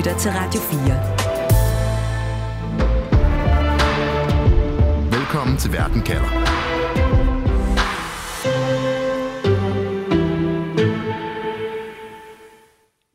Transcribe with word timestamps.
lytter 0.00 0.18
til 0.18 0.30
Radio 0.30 0.60
4. 0.60 0.80
Velkommen 5.18 5.56
til 5.58 5.72
Verden 5.72 6.02
kalder. 6.02 6.30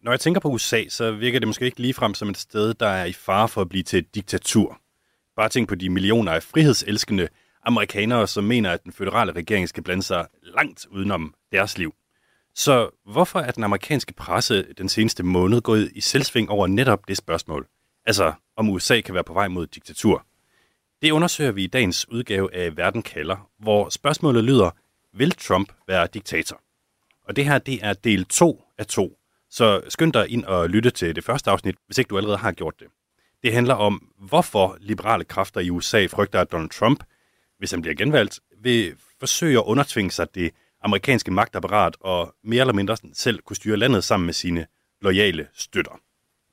Når 0.03 0.11
jeg 0.11 0.19
tænker 0.19 0.41
på 0.41 0.47
USA, 0.49 0.83
så 0.89 1.11
virker 1.11 1.39
det 1.39 1.47
måske 1.47 1.65
ikke 1.65 1.79
ligefrem 1.79 2.13
som 2.13 2.29
et 2.29 2.37
sted, 2.37 2.73
der 2.73 2.87
er 2.87 3.05
i 3.05 3.13
fare 3.13 3.47
for 3.47 3.61
at 3.61 3.69
blive 3.69 3.83
til 3.83 3.99
et 3.99 4.15
diktatur. 4.15 4.77
Bare 5.35 5.49
tænk 5.49 5.69
på 5.69 5.75
de 5.75 5.89
millioner 5.89 6.31
af 6.31 6.43
frihedselskende 6.43 7.27
amerikanere, 7.63 8.27
som 8.27 8.43
mener, 8.43 8.71
at 8.71 8.83
den 8.83 8.91
føderale 8.91 9.31
regering 9.31 9.69
skal 9.69 9.83
blande 9.83 10.03
sig 10.03 10.27
langt 10.43 10.85
udenom 10.91 11.33
deres 11.51 11.77
liv. 11.77 11.93
Så 12.55 12.89
hvorfor 13.05 13.39
er 13.39 13.51
den 13.51 13.63
amerikanske 13.63 14.13
presse 14.13 14.73
den 14.73 14.89
seneste 14.89 15.23
måned 15.23 15.61
gået 15.61 15.91
i 15.95 16.01
selvsving 16.01 16.49
over 16.49 16.67
netop 16.67 17.07
det 17.07 17.17
spørgsmål? 17.17 17.67
Altså, 18.05 18.33
om 18.55 18.69
USA 18.69 19.01
kan 19.01 19.13
være 19.13 19.23
på 19.23 19.33
vej 19.33 19.47
mod 19.47 19.67
diktatur. 19.67 20.25
Det 21.01 21.11
undersøger 21.11 21.51
vi 21.51 21.63
i 21.63 21.67
dagens 21.67 22.09
udgave 22.09 22.55
af 22.55 22.77
Verden 22.77 23.01
kalder, 23.01 23.49
hvor 23.59 23.89
spørgsmålet 23.89 24.43
lyder, 24.43 24.71
vil 25.13 25.31
Trump 25.31 25.73
være 25.87 26.07
diktator? 26.13 26.61
Og 27.27 27.35
det 27.35 27.45
her, 27.45 27.57
det 27.57 27.79
er 27.83 27.93
del 27.93 28.25
2 28.25 28.63
af 28.77 28.85
2. 28.85 29.17
Så 29.49 29.81
skynd 29.89 30.13
dig 30.13 30.29
ind 30.29 30.45
og 30.45 30.69
lytte 30.69 30.89
til 30.89 31.15
det 31.15 31.23
første 31.23 31.51
afsnit, 31.51 31.75
hvis 31.85 31.97
ikke 31.97 32.09
du 32.09 32.17
allerede 32.17 32.37
har 32.37 32.51
gjort 32.51 32.79
det. 32.79 32.87
Det 33.43 33.53
handler 33.53 33.73
om, 33.73 34.09
hvorfor 34.19 34.77
liberale 34.79 35.23
kræfter 35.23 35.61
i 35.61 35.69
USA 35.69 36.05
frygter, 36.05 36.41
at 36.41 36.51
Donald 36.51 36.69
Trump, 36.69 37.03
hvis 37.57 37.71
han 37.71 37.81
bliver 37.81 37.95
genvalgt, 37.95 38.39
vil 38.61 38.95
forsøge 39.19 39.57
at 39.57 39.63
undertvinge 39.63 40.11
sig 40.11 40.35
det 40.35 40.51
amerikanske 40.85 41.31
magtapparat 41.31 41.97
og 41.99 42.35
mere 42.43 42.61
eller 42.61 42.73
mindre 42.73 42.97
selv 43.13 43.39
kunne 43.39 43.55
styre 43.55 43.77
landet 43.77 44.03
sammen 44.03 44.25
med 44.25 44.33
sine 44.33 44.65
lojale 45.01 45.47
støtter. 45.53 45.99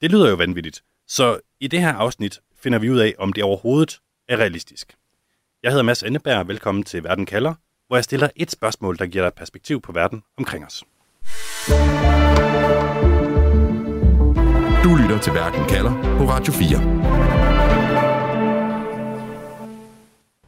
Det 0.01 0.11
lyder 0.11 0.31
jo 0.31 0.37
vanvittigt, 0.37 0.83
så 1.07 1.41
i 1.61 1.67
det 1.67 1.81
her 1.81 1.93
afsnit 1.93 2.41
finder 2.63 2.79
vi 2.79 2.91
ud 2.91 2.99
af, 2.99 3.15
om 3.19 3.33
det 3.33 3.45
overhovedet 3.45 4.01
er 4.29 4.37
realistisk. 4.37 4.95
Jeg 5.63 5.71
hedder 5.71 5.85
Mads 5.85 6.03
Enneberg, 6.03 6.49
velkommen 6.49 6.85
til 6.85 7.05
Verden 7.05 7.27
kalder, 7.27 7.55
hvor 7.87 7.97
jeg 7.97 8.05
stiller 8.05 8.29
et 8.37 8.51
spørgsmål, 8.51 8.99
der 8.99 9.07
giver 9.07 9.25
dig 9.25 9.35
perspektiv 9.35 9.81
på 9.81 9.93
verden 9.93 10.23
omkring 10.39 10.67
os. 10.67 10.85
Du 14.85 14.97
lytter 14.97 15.19
til 15.23 15.35
Verden 15.35 15.69
kalder 15.69 16.17
på 16.19 16.25
Radio 16.25 16.53
4. 16.53 17.42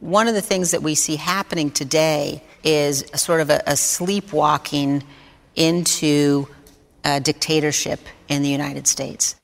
One 0.01 0.27
of 0.27 0.33
the 0.33 0.41
things 0.41 0.69
that 0.71 0.83
we 0.83 0.95
see 0.95 1.15
happening 1.15 1.71
today 1.71 2.41
is 2.63 3.03
a 3.13 3.17
sort 3.17 3.41
of 3.41 3.49
a, 3.49 3.61
a 3.65 3.75
sleepwalking 3.75 5.03
into 5.55 6.45
a 7.03 7.19
dictatorship 7.19 7.99
in 8.27 8.41
the 8.41 8.51
United 8.51 8.87
States. 8.87 9.37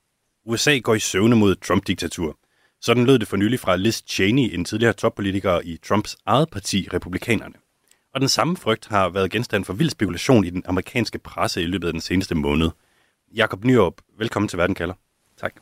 USA 0.45 0.77
går 0.77 0.95
i 0.95 0.99
søvne 0.99 1.35
mod 1.35 1.55
Trump-diktatur. 1.55 2.38
Sådan 2.81 3.05
lød 3.05 3.19
det 3.19 3.27
for 3.27 3.38
nylig 3.38 3.59
fra 3.59 3.75
Liz 3.75 4.02
Cheney, 4.08 4.53
en 4.53 4.66
tidligere 4.66 4.93
toppolitiker 4.93 5.61
i 5.63 5.77
Trumps 5.88 6.17
eget 6.25 6.49
parti, 6.49 6.88
Republikanerne. 6.93 7.55
Og 8.13 8.21
den 8.21 8.30
samme 8.30 8.58
frygt 8.58 8.88
har 8.88 9.09
været 9.09 9.31
genstand 9.31 9.65
for 9.65 9.73
vild 9.73 9.89
spekulation 9.89 10.45
i 10.45 10.49
den 10.49 10.63
amerikanske 10.65 11.19
presse 11.19 11.61
i 11.61 11.65
løbet 11.65 11.88
af 11.88 11.93
den 11.93 12.02
seneste 12.02 12.36
måned. 12.36 12.69
Jakob 13.36 13.63
Nyrup, 13.63 14.02
velkommen 14.17 14.49
til 14.49 14.58
Verden 14.58 14.75
kalder. 14.75 14.93
Tak. 15.41 15.53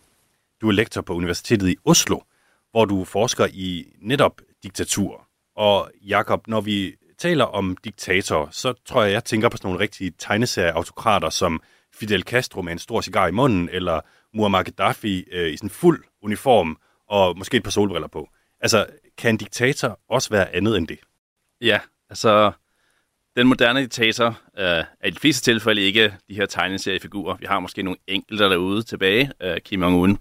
Du 0.61 0.67
er 0.67 0.71
lektor 0.71 1.01
på 1.01 1.13
Universitetet 1.13 1.69
i 1.69 1.75
Oslo, 1.85 2.19
hvor 2.71 2.85
du 2.85 3.03
forsker 3.03 3.47
i 3.53 3.85
netop 4.01 4.41
diktatur. 4.63 5.27
Og 5.55 5.91
Jakob, 6.01 6.47
når 6.47 6.61
vi 6.61 6.95
taler 7.17 7.45
om 7.45 7.77
diktatorer, 7.83 8.47
så 8.51 8.73
tror 8.85 9.03
jeg, 9.03 9.13
jeg 9.13 9.23
tænker 9.23 9.49
på 9.49 9.57
sådan 9.57 9.67
nogle 9.67 9.79
rigtige 9.79 10.11
tegneserieautokrater 10.17 11.29
som 11.29 11.61
Fidel 11.93 12.21
Castro 12.21 12.61
med 12.61 12.71
en 12.71 12.79
stor 12.79 13.01
cigar 13.01 13.27
i 13.27 13.31
munden, 13.31 13.69
eller 13.71 14.01
Muammar 14.33 14.63
Gaddafi 14.63 15.25
øh, 15.31 15.53
i 15.53 15.57
sådan 15.57 15.69
fuld 15.69 16.03
uniform 16.21 16.77
og 17.09 17.37
måske 17.37 17.57
et 17.57 17.63
par 17.63 17.71
solbriller 17.71 18.07
på. 18.07 18.29
Altså, 18.61 18.85
kan 19.17 19.29
en 19.29 19.37
diktator 19.37 19.99
også 20.09 20.29
være 20.29 20.55
andet 20.55 20.77
end 20.77 20.87
det? 20.87 20.99
Ja, 21.61 21.79
altså, 22.09 22.51
den 23.35 23.47
moderne 23.47 23.81
diktator 23.81 24.27
øh, 24.57 24.65
er 24.99 25.07
i 25.07 25.09
de 25.09 25.19
fleste 25.19 25.51
tilfælde 25.51 25.81
ikke 25.81 26.13
de 26.29 26.35
her 26.35 26.45
tegneseriefigurer. 26.45 27.37
Vi 27.37 27.45
har 27.45 27.59
måske 27.59 27.83
nogle 27.83 27.97
enkelte 28.07 28.43
derude 28.43 28.83
tilbage. 28.83 29.31
Øh, 29.41 29.61
Kim 29.61 29.83
Jong-un, 29.83 30.17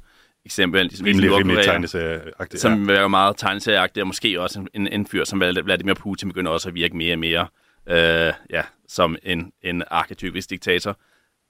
eksempel. 0.49 0.83
Ligesom 0.83 1.07
rimelig, 1.07 1.33
rimelig 1.33 1.65
tegneserieagtigt. 1.65 2.61
Som 2.61 2.91
ja. 2.91 2.97
er 2.97 3.09
meget 3.09 3.37
tegneserieagtigt, 3.37 4.03
og 4.03 4.07
måske 4.07 4.41
også 4.41 4.67
en, 4.75 4.87
en 4.87 5.07
fyr 5.07 5.25
som 5.25 5.41
Vladimir 5.41 5.95
Putin 5.95 6.29
begynder 6.29 6.53
også 6.53 6.69
at 6.69 6.75
virke 6.75 6.97
mere 6.97 7.15
og 7.15 7.19
mere 7.19 7.47
øh, 7.89 8.33
ja, 8.51 8.63
som 8.89 9.17
en, 9.23 9.53
en 9.63 9.83
arketypisk 9.91 10.51
diktator. 10.51 10.99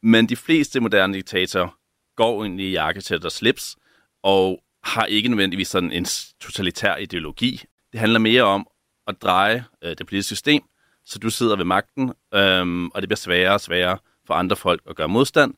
Men 0.02 0.28
de 0.28 0.36
fleste 0.36 0.80
moderne 0.80 1.14
diktatorer 1.14 1.78
går 2.16 2.44
ind 2.44 2.60
i 2.60 2.70
jakkesæt 2.70 3.24
og 3.24 3.32
slips, 3.32 3.76
og 4.22 4.62
har 4.84 5.04
ikke 5.04 5.28
nødvendigvis 5.28 5.68
sådan 5.68 5.92
en 5.92 6.06
totalitær 6.40 6.96
ideologi. 6.96 7.62
Det 7.92 8.00
handler 8.00 8.18
mere 8.18 8.42
om 8.42 8.66
at 9.06 9.22
dreje 9.22 9.64
øh, 9.84 9.94
det 9.98 10.06
politiske 10.06 10.34
system, 10.34 10.62
så 11.04 11.18
du 11.18 11.30
sidder 11.30 11.56
ved 11.56 11.64
magten, 11.64 12.12
øhm, 12.34 12.88
og 12.88 13.02
det 13.02 13.08
bliver 13.08 13.16
sværere 13.16 13.54
og 13.54 13.60
sværere 13.60 13.98
for 14.26 14.34
andre 14.34 14.56
folk 14.56 14.82
at 14.90 14.96
gøre 14.96 15.08
modstand. 15.08 15.54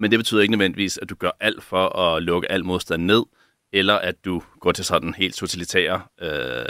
Men 0.00 0.10
det 0.10 0.18
betyder 0.18 0.40
ikke 0.40 0.52
nødvendigvis, 0.52 0.98
at 0.98 1.10
du 1.10 1.14
gør 1.14 1.30
alt 1.40 1.62
for 1.62 1.98
at 1.98 2.22
lukke 2.22 2.52
al 2.52 2.64
modstand 2.64 3.04
ned, 3.04 3.22
eller 3.72 3.94
at 3.94 4.24
du 4.24 4.42
går 4.60 4.72
til 4.72 4.84
sådan 4.84 5.14
helt 5.14 5.34
totalitære 5.34 6.02
øh, 6.20 6.66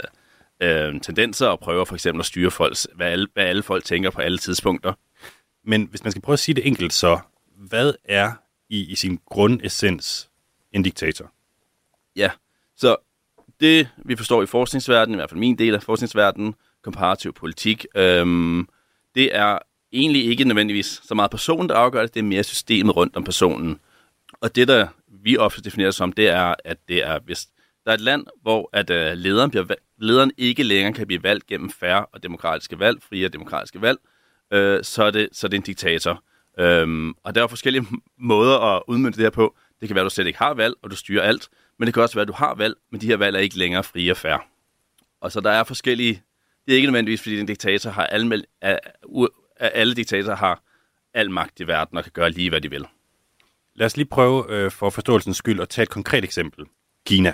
øh, 0.61 1.01
tendenser 1.01 1.47
og 1.47 1.59
prøver 1.59 1.85
for 1.85 1.95
eksempel 1.95 2.19
at 2.19 2.25
styre 2.25 2.51
folks, 2.51 2.87
hvad 2.95 3.07
alle, 3.07 3.27
hvad 3.33 3.43
alle 3.43 3.63
folk 3.63 3.83
tænker 3.83 4.09
på 4.09 4.21
alle 4.21 4.37
tidspunkter. 4.37 4.93
Men 5.63 5.87
hvis 5.89 6.03
man 6.03 6.11
skal 6.11 6.21
prøve 6.21 6.33
at 6.33 6.39
sige 6.39 6.55
det 6.55 6.67
enkelt, 6.67 6.93
så 6.93 7.19
hvad 7.57 7.93
er 8.05 8.31
i, 8.69 8.91
i 8.91 8.95
sin 8.95 9.19
grundessens 9.25 10.29
en 10.71 10.83
diktator? 10.83 11.31
Ja, 12.15 12.31
så 12.75 12.95
det 13.59 13.89
vi 13.97 14.15
forstår 14.15 14.43
i 14.43 14.45
forskningsverdenen, 14.45 15.15
i 15.15 15.19
hvert 15.19 15.29
fald 15.29 15.39
min 15.39 15.57
del 15.57 15.75
af 15.75 15.83
forskningsverdenen, 15.83 16.55
komparativ 16.83 17.33
politik, 17.33 17.85
øhm, 17.95 18.67
det 19.15 19.35
er 19.35 19.59
egentlig 19.93 20.25
ikke 20.25 20.43
nødvendigvis 20.43 21.01
så 21.03 21.15
meget 21.15 21.31
personen, 21.31 21.69
der 21.69 21.75
afgør 21.75 22.01
det, 22.01 22.13
det 22.13 22.19
er 22.19 22.23
mere 22.23 22.43
systemet 22.43 22.95
rundt 22.95 23.15
om 23.15 23.23
personen. 23.23 23.79
Og 24.41 24.55
det, 24.55 24.67
der 24.67 24.87
vi 25.23 25.37
ofte 25.37 25.61
definerer 25.61 25.91
som, 25.91 26.11
det 26.11 26.27
er, 26.27 26.55
at 26.65 26.77
det 26.87 27.03
er, 27.05 27.19
hvis 27.19 27.47
der 27.85 27.91
er 27.91 27.95
et 27.95 28.01
land, 28.01 28.25
hvor 28.41 28.69
at, 28.73 28.89
uh, 28.89 29.17
lederen, 29.17 29.49
bliver, 29.49 29.65
lederen 29.97 30.31
ikke 30.37 30.63
længere 30.63 30.93
kan 30.93 31.07
blive 31.07 31.23
valgt 31.23 31.47
gennem 31.47 31.69
færre 31.69 32.05
og 32.05 32.23
demokratiske 32.23 32.79
valg, 32.79 33.03
frie 33.03 33.25
og 33.25 33.33
demokratiske 33.33 33.81
valg, 33.81 33.99
øh, 34.53 34.83
så, 34.83 35.03
er 35.03 35.11
det, 35.11 35.29
så 35.31 35.47
er 35.47 35.49
det 35.49 35.57
en 35.57 35.63
diktator. 35.63 36.23
Øhm, 36.59 37.13
og 37.23 37.35
der 37.35 37.43
er 37.43 37.47
forskellige 37.47 37.85
måder 38.19 38.59
at 38.59 38.83
udmynde 38.87 39.17
det 39.17 39.23
her 39.23 39.29
på. 39.29 39.55
Det 39.79 39.89
kan 39.89 39.95
være, 39.95 40.05
at 40.05 40.09
du 40.09 40.13
slet 40.13 40.27
ikke 40.27 40.39
har 40.39 40.53
valg, 40.53 40.75
og 40.83 40.91
du 40.91 40.95
styrer 40.95 41.23
alt. 41.23 41.49
Men 41.79 41.85
det 41.85 41.93
kan 41.93 42.03
også 42.03 42.15
være, 42.15 42.21
at 42.21 42.27
du 42.27 42.33
har 42.33 42.55
valg, 42.55 42.75
men 42.91 43.01
de 43.01 43.05
her 43.05 43.17
valg 43.17 43.35
er 43.35 43.39
ikke 43.39 43.57
længere 43.57 43.83
frie 43.83 44.11
og 44.11 44.17
færre. 44.17 44.39
Og 45.21 45.31
så 45.31 45.39
der 45.41 45.51
er 45.51 45.63
forskellige... 45.63 46.23
Det 46.65 46.71
er 46.71 46.75
ikke 46.75 46.87
nødvendigvis, 46.87 47.21
fordi 47.21 47.39
en 47.39 47.45
diktator 47.45 47.89
har 47.89 48.05
alle, 49.61 49.75
alle 49.75 49.93
diktatorer 49.93 50.35
har 50.35 50.63
al 51.13 51.31
magt 51.31 51.59
i 51.59 51.67
verden 51.67 51.97
og 51.97 52.03
kan 52.03 52.11
gøre 52.11 52.29
lige, 52.29 52.49
hvad 52.49 52.61
de 52.61 52.69
vil. 52.69 52.85
Lad 53.75 53.85
os 53.85 53.97
lige 53.97 54.07
prøve 54.07 54.45
øh, 54.49 54.71
for 54.71 54.89
forståelsens 54.89 55.37
skyld 55.37 55.61
at 55.61 55.69
tage 55.69 55.83
et 55.83 55.89
konkret 55.89 56.23
eksempel. 56.23 56.65
Kina. 57.05 57.33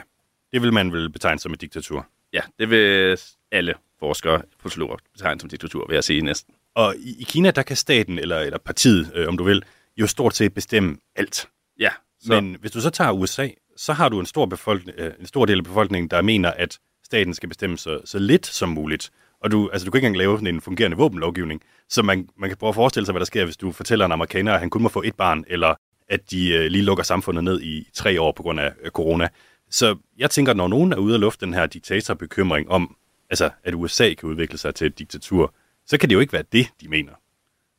Det 0.52 0.62
vil 0.62 0.74
man 0.74 0.94
vel 0.94 1.10
betegne 1.10 1.40
som 1.40 1.54
et 1.54 1.62
diktatur? 1.62 2.08
Ja, 2.34 2.42
det 2.60 2.70
vil 2.70 3.18
alle 3.52 3.74
forskere, 4.00 4.42
politologer 4.60 4.98
betegne 5.14 5.40
som 5.40 5.50
diktatur, 5.50 5.88
vil 5.88 5.94
jeg 5.94 6.04
sige 6.04 6.22
næsten. 6.22 6.54
Og 6.76 6.96
i, 6.98 7.22
i 7.22 7.24
Kina, 7.24 7.52
der 7.52 7.62
kan 7.62 7.76
staten, 7.76 8.20
eller, 8.20 8.40
eller 8.40 8.58
partiet, 8.58 9.12
øh, 9.16 9.28
om 9.28 9.38
du 9.38 9.44
vil, 9.44 9.64
jo 9.98 10.08
stort 10.08 10.36
set 10.36 10.54
bestemme 10.54 10.98
alt. 11.16 11.50
Ja. 11.80 11.90
Så... 12.20 12.42
Men 12.42 12.58
hvis 12.60 12.72
du 12.72 12.82
så 12.82 12.90
tager 12.90 13.12
USA, 13.12 13.48
så 13.78 13.94
har 13.94 14.10
du 14.10 14.20
en 14.20 14.26
stor, 14.26 14.46
befolkning, 14.46 15.00
øh, 15.00 15.14
en 15.20 15.26
stor 15.26 15.46
del 15.46 15.58
af 15.58 15.64
befolkningen, 15.64 16.10
der 16.10 16.22
mener, 16.22 16.52
at 16.52 16.80
staten 17.04 17.34
skal 17.34 17.50
bestemme 17.50 17.78
så, 17.78 18.02
så 18.06 18.20
lidt 18.20 18.46
som 18.46 18.70
muligt. 18.70 19.12
Og 19.42 19.52
du, 19.52 19.70
altså, 19.70 19.86
du 19.86 19.92
kan 19.92 19.98
ikke 19.98 20.08
engang 20.08 20.18
lave 20.18 20.38
sådan 20.38 20.56
en 20.56 20.62
fungerende 20.62 20.98
våbenlovgivning. 20.98 21.62
Så 21.90 22.04
man, 22.04 22.30
man 22.38 22.50
kan 22.50 22.58
prøve 22.58 22.70
at 22.70 22.76
forestille 22.76 23.06
sig, 23.06 23.14
hvad 23.14 23.20
der 23.20 23.26
sker, 23.26 23.46
hvis 23.46 23.58
du 23.58 23.72
fortæller 23.72 24.06
en 24.06 24.12
amerikaner, 24.12 24.54
at 24.54 24.60
han 24.60 24.70
kun 24.70 24.82
må 24.82 24.90
få 24.90 25.02
et 25.06 25.16
barn, 25.16 25.44
eller 25.48 25.76
at 26.10 26.32
de 26.32 26.54
øh, 26.54 26.66
lige 26.66 26.84
lukker 26.84 27.04
samfundet 27.04 27.44
ned 27.44 27.62
i 27.62 27.90
tre 27.94 28.22
år 28.22 28.32
på 28.32 28.44
grund 28.44 28.60
af 28.60 28.74
øh, 28.84 28.92
corona. 28.92 29.28
Så 29.70 29.96
jeg 30.18 30.30
tænker, 30.30 30.54
når 30.54 30.68
nogen 30.68 30.94
er 30.94 30.98
ude 30.98 31.14
at 31.14 31.20
lufte 31.20 31.46
den 31.46 31.54
her 31.54 31.66
diktatorbekymring 31.66 32.70
om, 32.70 32.96
altså, 33.30 33.50
at 33.64 33.74
USA 33.74 34.14
kan 34.14 34.30
udvikle 34.30 34.58
sig 34.58 34.76
til 34.76 34.88
et 34.88 35.00
diktatur, 35.00 35.54
så 35.86 35.98
kan 35.98 36.10
det 36.10 36.16
jo 36.16 36.20
ikke 36.20 36.34
være 36.34 36.44
det, 36.52 36.68
de 36.82 36.88
mener. 36.88 37.12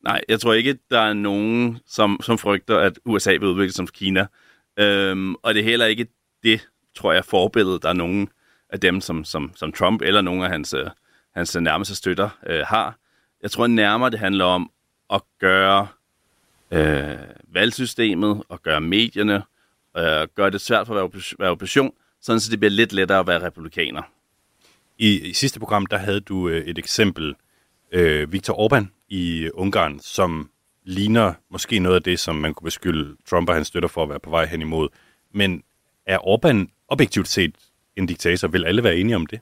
Nej, 0.03 0.21
jeg 0.29 0.39
tror 0.39 0.53
ikke, 0.53 0.77
der 0.89 0.99
er 0.99 1.13
nogen, 1.13 1.79
som, 1.87 2.19
som 2.23 2.37
frygter, 2.37 2.77
at 2.77 2.99
USA 3.05 3.31
vil 3.31 3.43
udvikle 3.43 3.71
sig 3.71 3.77
som 3.77 3.87
Kina. 3.87 4.27
Øhm, 4.79 5.35
og 5.35 5.53
det 5.53 5.59
er 5.59 5.63
heller 5.63 5.85
ikke 5.85 6.07
det, 6.43 6.67
tror 6.95 7.13
jeg, 7.13 7.25
forbilledet, 7.25 7.83
der 7.83 7.89
er 7.89 7.93
nogen 7.93 8.29
af 8.69 8.79
dem, 8.79 9.01
som, 9.01 9.23
som, 9.23 9.51
som 9.55 9.71
Trump 9.71 10.01
eller 10.01 10.21
nogle 10.21 10.45
af 10.45 10.51
hans, 10.51 10.73
øh, 10.73 10.89
hans 11.39 11.55
nærmeste 11.55 11.95
støtter 11.95 12.29
øh, 12.47 12.65
har. 12.67 12.97
Jeg 13.41 13.51
tror 13.51 13.67
nærmere, 13.67 14.09
det 14.09 14.19
handler 14.19 14.45
om 14.45 14.71
at 15.13 15.21
gøre 15.39 15.87
øh, 16.71 17.17
valgsystemet 17.47 18.43
og 18.49 18.61
gøre 18.61 18.81
medierne, 18.81 19.43
øh, 19.97 20.27
gøre 20.35 20.49
det 20.49 20.61
svært 20.61 20.87
for 20.87 20.95
at 20.95 21.13
være, 21.13 21.21
være 21.39 21.49
opposition, 21.49 21.91
sådan 22.21 22.39
så 22.39 22.51
det 22.51 22.59
bliver 22.59 22.71
lidt 22.71 22.93
lettere 22.93 23.19
at 23.19 23.27
være 23.27 23.45
republikaner. 23.45 24.01
I, 24.97 25.19
i 25.19 25.33
sidste 25.33 25.59
program, 25.59 25.85
der 25.85 25.97
havde 25.97 26.19
du 26.19 26.49
øh, 26.49 26.65
et 26.65 26.77
eksempel, 26.77 27.35
øh, 27.91 28.31
Viktor 28.31 28.53
Orbán 28.53 28.85
i 29.09 29.49
Ungarn, 29.53 29.99
som 29.99 30.49
ligner 30.83 31.33
måske 31.49 31.79
noget 31.79 31.95
af 31.95 32.03
det, 32.03 32.19
som 32.19 32.35
man 32.35 32.53
kunne 32.53 32.65
beskylde 32.65 33.15
Trump 33.29 33.49
og 33.49 33.55
hans 33.55 33.67
støtter 33.67 33.89
for 33.89 34.03
at 34.03 34.09
være 34.09 34.19
på 34.19 34.29
vej 34.29 34.45
hen 34.45 34.61
imod. 34.61 34.89
Men 35.33 35.63
er 36.05 36.17
Orbán 36.17 36.85
objektivt 36.87 37.27
set 37.27 37.55
en 37.95 38.05
diktator? 38.05 38.47
Vil 38.47 38.65
alle 38.65 38.83
være 38.83 38.97
enige 38.97 39.15
om 39.15 39.25
det? 39.25 39.39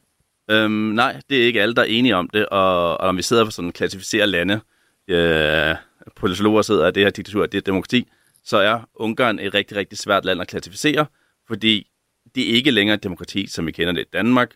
Øhm, 0.49 0.71
nej, 0.71 1.21
det 1.29 1.41
er 1.41 1.45
ikke 1.45 1.61
alle, 1.61 1.75
der 1.75 1.81
er 1.81 1.85
enige 1.85 2.15
om 2.15 2.29
det, 2.33 2.45
og, 2.45 3.01
og 3.01 3.07
når 3.07 3.13
vi 3.13 3.21
sidder 3.21 3.45
for 3.45 3.51
sådan 3.51 3.71
klassificerer 3.71 4.25
lande, 4.25 4.59
øh, 5.07 5.75
politologer 6.15 6.61
sidder 6.61 6.85
af 6.85 6.93
det 6.93 7.03
her 7.03 7.09
diktatur, 7.09 7.45
det 7.45 7.57
er 7.57 7.61
demokrati, 7.61 8.07
så 8.43 8.57
er 8.57 8.89
Ungarn 8.95 9.39
et 9.39 9.53
rigtig, 9.53 9.77
rigtig 9.77 9.97
svært 9.97 10.25
land 10.25 10.41
at 10.41 10.47
klassificere, 10.47 11.05
fordi 11.47 11.87
det 12.35 12.49
er 12.49 12.55
ikke 12.55 12.71
længere 12.71 12.95
et 12.95 13.03
demokrati, 13.03 13.47
som 13.47 13.65
vi 13.67 13.71
kender 13.71 13.93
det 13.93 14.01
i 14.01 14.09
Danmark, 14.13 14.51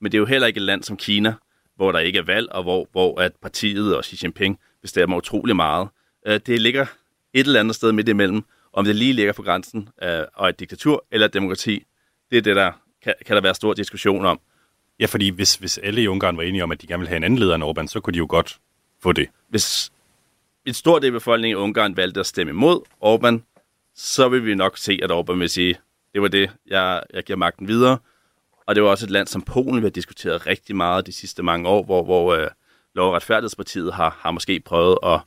men 0.00 0.12
det 0.12 0.18
er 0.18 0.20
jo 0.20 0.26
heller 0.26 0.46
ikke 0.46 0.58
et 0.58 0.62
land 0.62 0.82
som 0.82 0.96
Kina, 0.96 1.34
hvor 1.76 1.92
der 1.92 1.98
ikke 1.98 2.18
er 2.18 2.22
valg, 2.22 2.52
og 2.52 2.62
hvor, 2.62 2.88
hvor 2.92 3.20
at 3.20 3.32
partiet 3.42 3.96
og 3.96 4.04
Xi 4.04 4.18
Jinping 4.22 4.60
bestemmer 4.82 5.16
utrolig 5.16 5.56
meget. 5.56 5.88
Øh, 6.26 6.40
det 6.46 6.60
ligger 6.60 6.86
et 7.34 7.46
eller 7.46 7.60
andet 7.60 7.76
sted 7.76 7.92
midt 7.92 8.08
imellem, 8.08 8.44
om 8.72 8.84
det 8.84 8.96
lige 8.96 9.12
ligger 9.12 9.32
på 9.32 9.42
grænsen 9.42 9.88
af 9.98 10.26
og 10.34 10.48
et 10.48 10.60
diktatur 10.60 11.04
eller 11.10 11.26
et 11.26 11.34
demokrati. 11.34 11.84
Det 12.30 12.38
er 12.38 12.42
det, 12.42 12.56
der 12.56 12.72
kan, 13.02 13.14
kan 13.26 13.36
der 13.36 13.42
være 13.42 13.54
stor 13.54 13.74
diskussion 13.74 14.26
om. 14.26 14.40
Ja, 15.00 15.06
fordi 15.06 15.28
hvis, 15.28 15.54
hvis 15.54 15.78
alle 15.78 16.02
i 16.02 16.08
Ungarn 16.08 16.36
var 16.36 16.42
enige 16.42 16.62
om, 16.62 16.72
at 16.72 16.82
de 16.82 16.86
gerne 16.86 17.00
ville 17.00 17.08
have 17.08 17.16
en 17.16 17.24
anden 17.24 17.38
leder 17.38 17.54
end 17.54 17.64
Orbán, 17.64 17.86
så 17.86 18.00
kunne 18.00 18.12
de 18.14 18.18
jo 18.18 18.26
godt 18.28 18.58
få 19.02 19.12
det. 19.12 19.28
Hvis 19.48 19.92
et 20.64 20.76
stort 20.76 21.02
del 21.02 21.08
af 21.08 21.12
befolkningen 21.12 21.58
i 21.58 21.62
Ungarn 21.62 21.96
valgte 21.96 22.20
at 22.20 22.26
stemme 22.26 22.50
imod 22.50 22.80
Orbán, 23.04 23.40
så 23.94 24.28
vil 24.28 24.44
vi 24.46 24.54
nok 24.54 24.78
se, 24.78 25.00
at 25.02 25.10
Orbán 25.10 25.32
vil 25.32 25.50
sige, 25.50 25.78
det 26.14 26.22
var 26.22 26.28
det, 26.28 26.50
jeg, 26.66 27.02
jeg 27.14 27.24
giver 27.24 27.36
magten 27.36 27.68
videre. 27.68 27.98
Og 28.66 28.74
det 28.74 28.82
var 28.82 28.88
også 28.88 29.06
et 29.06 29.10
land 29.10 29.26
som 29.26 29.42
Polen, 29.42 29.76
vi 29.76 29.86
har 29.86 29.90
diskuteret 29.90 30.46
rigtig 30.46 30.76
meget 30.76 31.06
de 31.06 31.12
sidste 31.12 31.42
mange 31.42 31.68
år, 31.68 31.84
hvor, 31.84 32.04
hvor 32.04 32.34
øh, 32.34 32.48
Lov- 32.94 33.08
og 33.08 33.14
Retfærdighedspartiet 33.14 33.94
har, 33.94 34.18
har 34.20 34.30
måske 34.30 34.60
prøvet 34.60 34.98
at, 35.02 35.20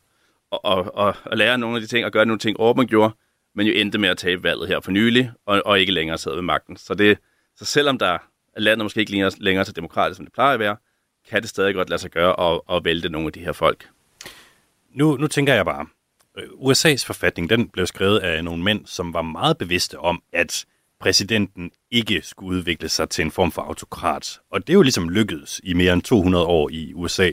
at, 0.52 0.60
at, 0.66 0.92
at, 0.98 1.16
at 1.26 1.38
lære 1.38 1.58
nogle 1.58 1.76
af 1.76 1.82
de 1.82 1.88
ting 1.88 2.06
og 2.06 2.12
gøre 2.12 2.26
nogle 2.26 2.40
ting, 2.40 2.60
Orbán 2.60 2.86
gjorde, 2.86 3.14
men 3.56 3.68
jo 3.68 3.74
endte 3.74 3.98
med 3.98 4.10
at 4.10 4.18
tabe 4.18 4.44
valget 4.44 4.68
her 4.68 4.80
for 4.80 4.92
nylig, 4.92 5.32
og, 5.46 5.62
og 5.66 5.80
ikke 5.80 5.92
længere 5.92 6.18
sidde 6.18 6.36
ved 6.36 6.44
magten. 6.44 6.78
Så, 6.78 6.94
det, 6.94 7.18
så 7.56 7.66
selvom 7.66 7.98
der 7.98 8.18
at 8.60 8.64
landet 8.64 8.86
måske 8.86 9.00
ikke 9.00 9.12
længere, 9.12 9.32
længere 9.38 9.66
så 9.66 9.72
demokratisk, 9.72 10.18
som 10.18 10.26
det 10.26 10.34
plejer 10.34 10.54
at 10.54 10.60
være, 10.60 10.78
kan 11.30 11.42
det 11.42 11.50
stadig 11.50 11.76
godt 11.76 11.90
lade 11.90 12.02
sig 12.02 12.12
gøre 12.12 12.54
at, 12.54 12.62
at 12.70 12.86
vælte 12.86 13.10
nogle 13.10 13.28
af 13.28 13.34
de 13.34 13.40
her 13.40 13.52
folk. 13.52 13.90
Nu, 14.92 15.18
nu 15.18 15.28
tænker 15.28 15.54
jeg 15.54 15.66
bare, 15.66 15.88
øh, 16.38 16.50
USA's 16.50 17.06
forfatning, 17.06 17.50
den 17.50 17.70
blev 17.70 17.86
skrevet 17.86 18.20
af 18.20 18.44
nogle 18.44 18.64
mænd, 18.64 18.86
som 18.86 19.14
var 19.14 19.22
meget 19.22 19.58
bevidste 19.58 20.00
om, 20.00 20.24
at 20.34 20.66
præsidenten 21.00 21.72
ikke 21.92 22.22
skulle 22.22 22.58
udvikle 22.58 22.90
sig 22.90 23.10
til 23.10 23.22
en 23.22 23.32
form 23.32 23.52
for 23.52 23.62
autokrat. 23.62 24.40
Og 24.52 24.68
det 24.68 24.74
er 24.74 24.76
jo 24.76 24.82
ligesom 24.82 25.10
lykkedes 25.10 25.62
i 25.64 25.74
mere 25.74 25.94
end 25.94 26.02
200 26.02 26.46
år 26.46 26.70
i 26.70 26.94
USA. 26.94 27.32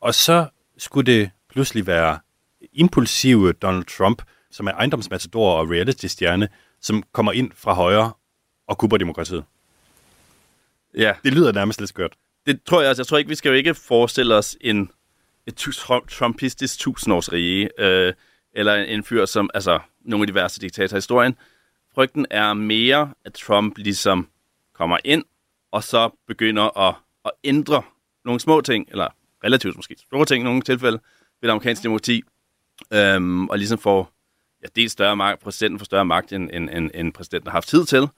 Og 0.00 0.14
så 0.14 0.46
skulle 0.78 1.12
det 1.12 1.30
pludselig 1.50 1.86
være 1.86 2.18
impulsive 2.72 3.52
Donald 3.52 3.84
Trump, 3.84 4.22
som 4.50 4.66
er 4.66 4.72
ejendomsmatador 4.72 5.52
og 5.52 5.70
reality-stjerne, 5.70 6.48
som 6.80 7.02
kommer 7.12 7.32
ind 7.32 7.50
fra 7.54 7.72
højre 7.72 8.12
og 8.68 8.78
kubber 8.78 8.96
demokratiet. 8.96 9.44
Ja, 10.96 11.14
Det 11.24 11.32
lyder 11.34 11.52
nærmest 11.52 11.80
lidt 11.80 11.88
skørt. 11.88 12.16
det 12.46 12.62
tror 12.62 12.80
jeg 12.80 12.90
også. 12.90 13.00
Jeg 13.00 13.06
tror 13.06 13.18
ikke, 13.18 13.28
vi 13.28 13.34
skal 13.34 13.48
jo 13.48 13.54
ikke 13.54 13.74
forestille 13.74 14.34
os 14.34 14.56
en, 14.60 14.90
et 15.46 15.56
trumpistisk 16.08 16.78
tusindårsrige, 16.78 17.68
øh, 17.78 18.12
eller 18.52 18.74
en, 18.74 18.88
en 18.88 19.04
fyr 19.04 19.26
som, 19.26 19.50
altså, 19.54 19.78
nogle 20.00 20.22
af 20.22 20.26
de 20.26 20.34
værste 20.34 20.60
diktatorer 20.60 20.96
i 20.96 20.98
historien. 20.98 21.36
Frygten 21.94 22.26
er 22.30 22.54
mere, 22.54 23.12
at 23.24 23.32
Trump 23.32 23.78
ligesom 23.78 24.28
kommer 24.74 24.98
ind, 25.04 25.24
og 25.72 25.84
så 25.84 26.10
begynder 26.26 26.78
at, 26.88 26.94
at 27.24 27.30
ændre 27.44 27.82
nogle 28.24 28.40
små 28.40 28.60
ting, 28.60 28.88
eller 28.90 29.08
relativt 29.44 29.76
måske 29.76 29.96
store 29.98 30.24
ting 30.24 30.42
i 30.42 30.44
nogle 30.44 30.62
tilfælde, 30.62 30.98
ved 31.40 31.48
det 31.48 31.50
amerikanske 31.50 31.82
demokrati, 31.82 32.22
øhm, 32.92 33.48
og 33.48 33.58
ligesom 33.58 33.78
får 33.78 34.12
ja, 34.62 34.68
dels 34.76 34.92
større 34.92 35.16
magt, 35.16 35.40
præsidenten 35.42 35.78
får 35.78 35.84
større 35.84 36.04
magt, 36.04 36.32
end, 36.32 36.50
end, 36.52 36.70
end, 36.70 36.90
end 36.94 37.12
præsidenten 37.12 37.48
har 37.48 37.52
haft 37.52 37.68
tid 37.68 37.84
til, 37.84 38.08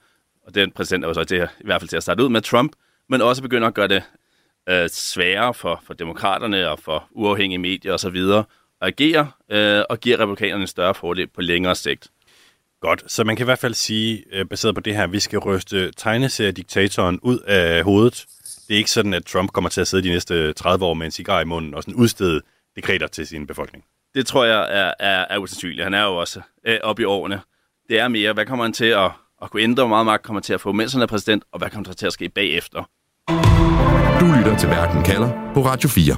og 0.47 0.55
den 0.55 0.71
præsident 0.71 1.03
er 1.03 1.07
jo 1.07 1.13
så 1.13 1.23
til, 1.23 1.47
i 1.59 1.65
hvert 1.65 1.81
fald 1.81 1.89
til 1.89 1.97
at 1.97 2.03
starte 2.03 2.23
ud 2.23 2.29
med 2.29 2.41
Trump, 2.41 2.73
men 3.09 3.21
også 3.21 3.41
begynder 3.41 3.67
at 3.67 3.73
gøre 3.73 3.87
det 3.87 4.03
øh, 4.69 4.89
sværere 4.89 5.53
for, 5.53 5.81
for 5.85 5.93
demokraterne 5.93 6.69
og 6.69 6.79
for 6.79 7.07
uafhængige 7.11 7.59
medier 7.59 7.93
osv. 7.93 8.17
at 8.17 8.45
agere, 8.81 9.31
øh, 9.51 9.83
og 9.89 9.99
giver 9.99 10.19
republikanerne 10.19 10.61
en 10.61 10.67
større 10.67 10.95
fordel 10.95 11.27
på 11.27 11.41
længere 11.41 11.75
sigt. 11.75 12.07
Godt, 12.81 13.11
så 13.11 13.23
man 13.23 13.35
kan 13.35 13.43
i 13.43 13.47
hvert 13.47 13.59
fald 13.59 13.73
sige, 13.73 14.23
øh, 14.31 14.45
baseret 14.45 14.75
på 14.75 14.81
det 14.81 14.95
her, 14.95 15.03
at 15.03 15.11
vi 15.11 15.19
skal 15.19 15.39
ryste 15.39 15.91
tegneseriediktatoren 15.91 17.19
ud 17.21 17.39
af 17.39 17.83
hovedet. 17.83 18.25
Det 18.67 18.73
er 18.73 18.77
ikke 18.77 18.91
sådan, 18.91 19.13
at 19.13 19.25
Trump 19.25 19.51
kommer 19.51 19.69
til 19.69 19.81
at 19.81 19.87
sidde 19.87 20.03
de 20.03 20.09
næste 20.09 20.53
30 20.53 20.85
år 20.85 20.93
med 20.93 21.05
en 21.05 21.11
cigar 21.11 21.41
i 21.41 21.45
munden 21.45 21.73
og 21.73 21.83
sådan 21.83 21.95
udstede 21.95 22.41
dekreter 22.75 23.07
til 23.07 23.27
sin 23.27 23.47
befolkning. 23.47 23.85
Det 24.15 24.27
tror 24.27 24.45
jeg 24.45 24.61
er, 24.69 24.93
er, 24.99 25.25
er 25.29 25.37
usandsynligt. 25.37 25.83
Han 25.83 25.93
er 25.93 26.03
jo 26.03 26.15
også 26.15 26.41
øh, 26.67 26.79
oppe 26.83 27.01
i 27.01 27.05
årene. 27.05 27.41
Det 27.89 27.99
er 27.99 28.07
mere, 28.07 28.33
hvad 28.33 28.45
kommer 28.45 28.65
han 28.65 28.73
til 28.73 28.85
at, 28.85 29.11
at 29.43 29.49
kunne 29.51 29.61
ændre, 29.61 29.83
hvor 29.83 29.89
meget 29.89 30.05
magt 30.05 30.23
kommer 30.23 30.39
til 30.39 30.53
at 30.53 30.61
få, 30.61 30.71
mens 30.71 30.93
han 30.93 31.01
er 31.01 31.05
præsident, 31.05 31.43
og 31.51 31.59
hvad 31.59 31.69
kommer 31.69 31.83
der 31.83 31.93
til 31.93 32.07
at 32.07 32.13
ske 32.13 32.29
bagefter. 32.29 32.83
Du 34.19 34.25
lytter 34.37 34.57
til 34.59 34.69
Verden 34.69 35.03
kalder 35.03 35.51
på 35.53 35.61
Radio 35.61 35.89
4. 35.89 36.15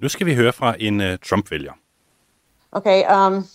Nu 0.00 0.08
skal 0.08 0.26
vi 0.26 0.34
høre 0.34 0.52
fra 0.52 0.74
en 0.78 1.00
uh, 1.00 1.06
Trump-vælger. 1.28 1.72
Okay. 2.72 3.04
Um, 3.16 3.46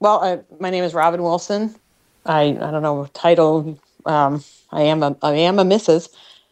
well, 0.00 0.18
uh, 0.22 0.60
my 0.60 0.70
name 0.70 0.86
is 0.86 0.94
Robin 0.94 1.20
Wilson. 1.20 1.74
I 2.26 2.42
I 2.50 2.70
don't 2.72 2.80
know 2.80 3.06
title. 3.14 3.76
Um, 4.06 4.42
I 4.72 4.82
am 4.82 5.02
a 5.02 5.10
I 5.22 5.36
am 5.48 5.58
a 5.58 5.64
Mrs. 5.64 6.08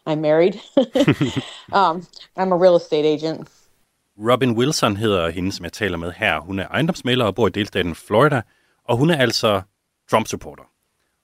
I'm 0.07 0.21
married. 0.21 0.53
um, 1.79 2.05
I'm 2.37 2.51
a 2.51 2.57
real 2.57 2.75
estate 2.75 3.05
agent. 3.05 3.47
Robin 4.17 4.57
Wilson 4.57 4.97
hedder 4.97 5.29
hende, 5.29 5.51
som 5.51 5.63
jeg 5.63 5.73
taler 5.73 5.97
med 5.97 6.11
her. 6.11 6.39
Hun 6.39 6.59
er 6.59 6.67
ejendomsmælder 6.67 7.25
og 7.25 7.35
bor 7.35 7.47
i 7.47 7.49
delstaten 7.49 7.95
Florida, 7.95 8.41
og 8.83 8.97
hun 8.97 9.09
er 9.09 9.17
altså 9.17 9.61
Trump-supporter. 10.11 10.63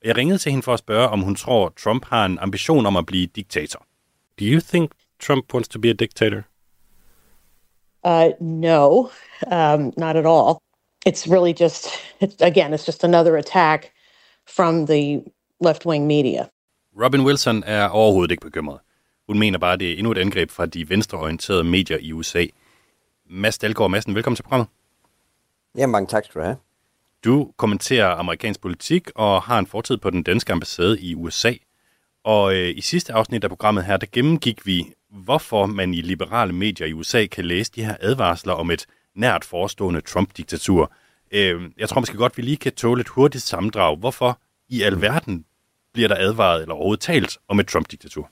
Jeg 0.05 0.17
ringede 0.17 0.37
til 0.37 0.51
hende 0.51 0.63
for 0.63 0.73
at 0.73 0.79
spørge, 0.79 1.07
om 1.09 1.21
hun 1.21 1.35
tror, 1.35 1.73
Trump 1.83 2.05
har 2.05 2.25
en 2.25 2.39
ambition 2.39 2.85
om 2.85 2.95
at 2.97 3.05
blive 3.05 3.27
diktator. 3.27 3.79
Do 4.39 4.45
you 4.45 4.61
think 4.61 4.91
Trump 5.19 5.53
wants 5.53 5.69
to 5.69 5.79
be 5.79 5.89
a 5.89 5.93
dictator? 5.93 6.41
Uh, 8.03 8.29
no, 8.39 9.09
um, 9.51 9.93
not 9.97 10.15
at 10.15 10.25
all. 10.25 10.57
It's 11.09 11.31
really 11.31 11.53
just 11.61 11.87
it's, 12.21 12.35
again, 12.41 12.73
it's 12.73 12.87
just 12.87 13.03
another 13.03 13.37
attack 13.37 13.91
from 14.55 14.87
the 14.87 15.23
left 15.59 15.85
wing 15.85 16.07
media. 16.07 16.47
Robin 17.01 17.25
Wilson 17.25 17.63
er 17.65 17.87
overhovedet 17.87 18.31
ikke 18.31 18.45
bekymret. 18.45 18.79
Hun 19.27 19.39
mener 19.39 19.59
bare, 19.59 19.73
at 19.73 19.79
det 19.79 19.91
er 19.91 19.97
endnu 19.97 20.11
et 20.11 20.17
angreb 20.17 20.51
fra 20.51 20.65
de 20.65 20.89
venstreorienterede 20.89 21.63
medier 21.63 21.97
i 22.01 22.11
USA. 22.11 22.45
Mads 23.29 23.57
Dahlgaard 23.57 23.91
Madsen, 23.91 24.15
velkommen 24.15 24.35
til 24.35 24.43
programmet. 24.43 24.67
Ja, 25.77 25.87
mange 25.87 26.07
tak 26.07 26.25
skal 26.25 26.41
du 26.41 26.45
have. 26.45 26.57
Du 27.25 27.51
kommenterer 27.57 28.07
amerikansk 28.07 28.61
politik 28.61 29.09
og 29.15 29.41
har 29.41 29.59
en 29.59 29.67
fortid 29.67 29.97
på 29.97 30.09
den 30.09 30.23
danske 30.23 30.53
ambassade 30.53 30.99
i 30.99 31.15
USA. 31.15 31.53
Og 32.23 32.55
øh, 32.55 32.77
i 32.77 32.81
sidste 32.81 33.13
afsnit 33.13 33.43
af 33.43 33.49
programmet 33.49 33.85
her, 33.85 33.97
der 33.97 34.07
gennemgik 34.11 34.65
vi, 34.65 34.85
hvorfor 35.09 35.65
man 35.65 35.93
i 35.93 36.01
liberale 36.01 36.53
medier 36.53 36.87
i 36.87 36.93
USA 36.93 37.25
kan 37.25 37.45
læse 37.45 37.71
de 37.75 37.85
her 37.85 37.95
advarsler 37.99 38.53
om 38.53 38.71
et 38.71 38.85
nært 39.15 39.45
forestående 39.45 40.01
Trump-diktatur. 40.01 40.91
Øh, 41.31 41.61
jeg 41.77 41.89
tror 41.89 41.99
måske 41.99 42.17
godt, 42.17 42.37
vi 42.37 42.41
lige 42.41 42.57
kan 42.57 42.71
tåle 42.71 43.01
et 43.01 43.07
hurtigt 43.07 43.43
sammendrag. 43.43 43.97
Hvorfor 43.97 44.39
i 44.69 44.81
alverden 44.81 45.45
bliver 45.93 46.07
der 46.07 46.15
advaret 46.15 46.61
eller 46.61 46.75
overhovedet 46.75 47.01
talt 47.01 47.37
om 47.47 47.59
et 47.59 47.67
Trump-diktatur? 47.67 48.29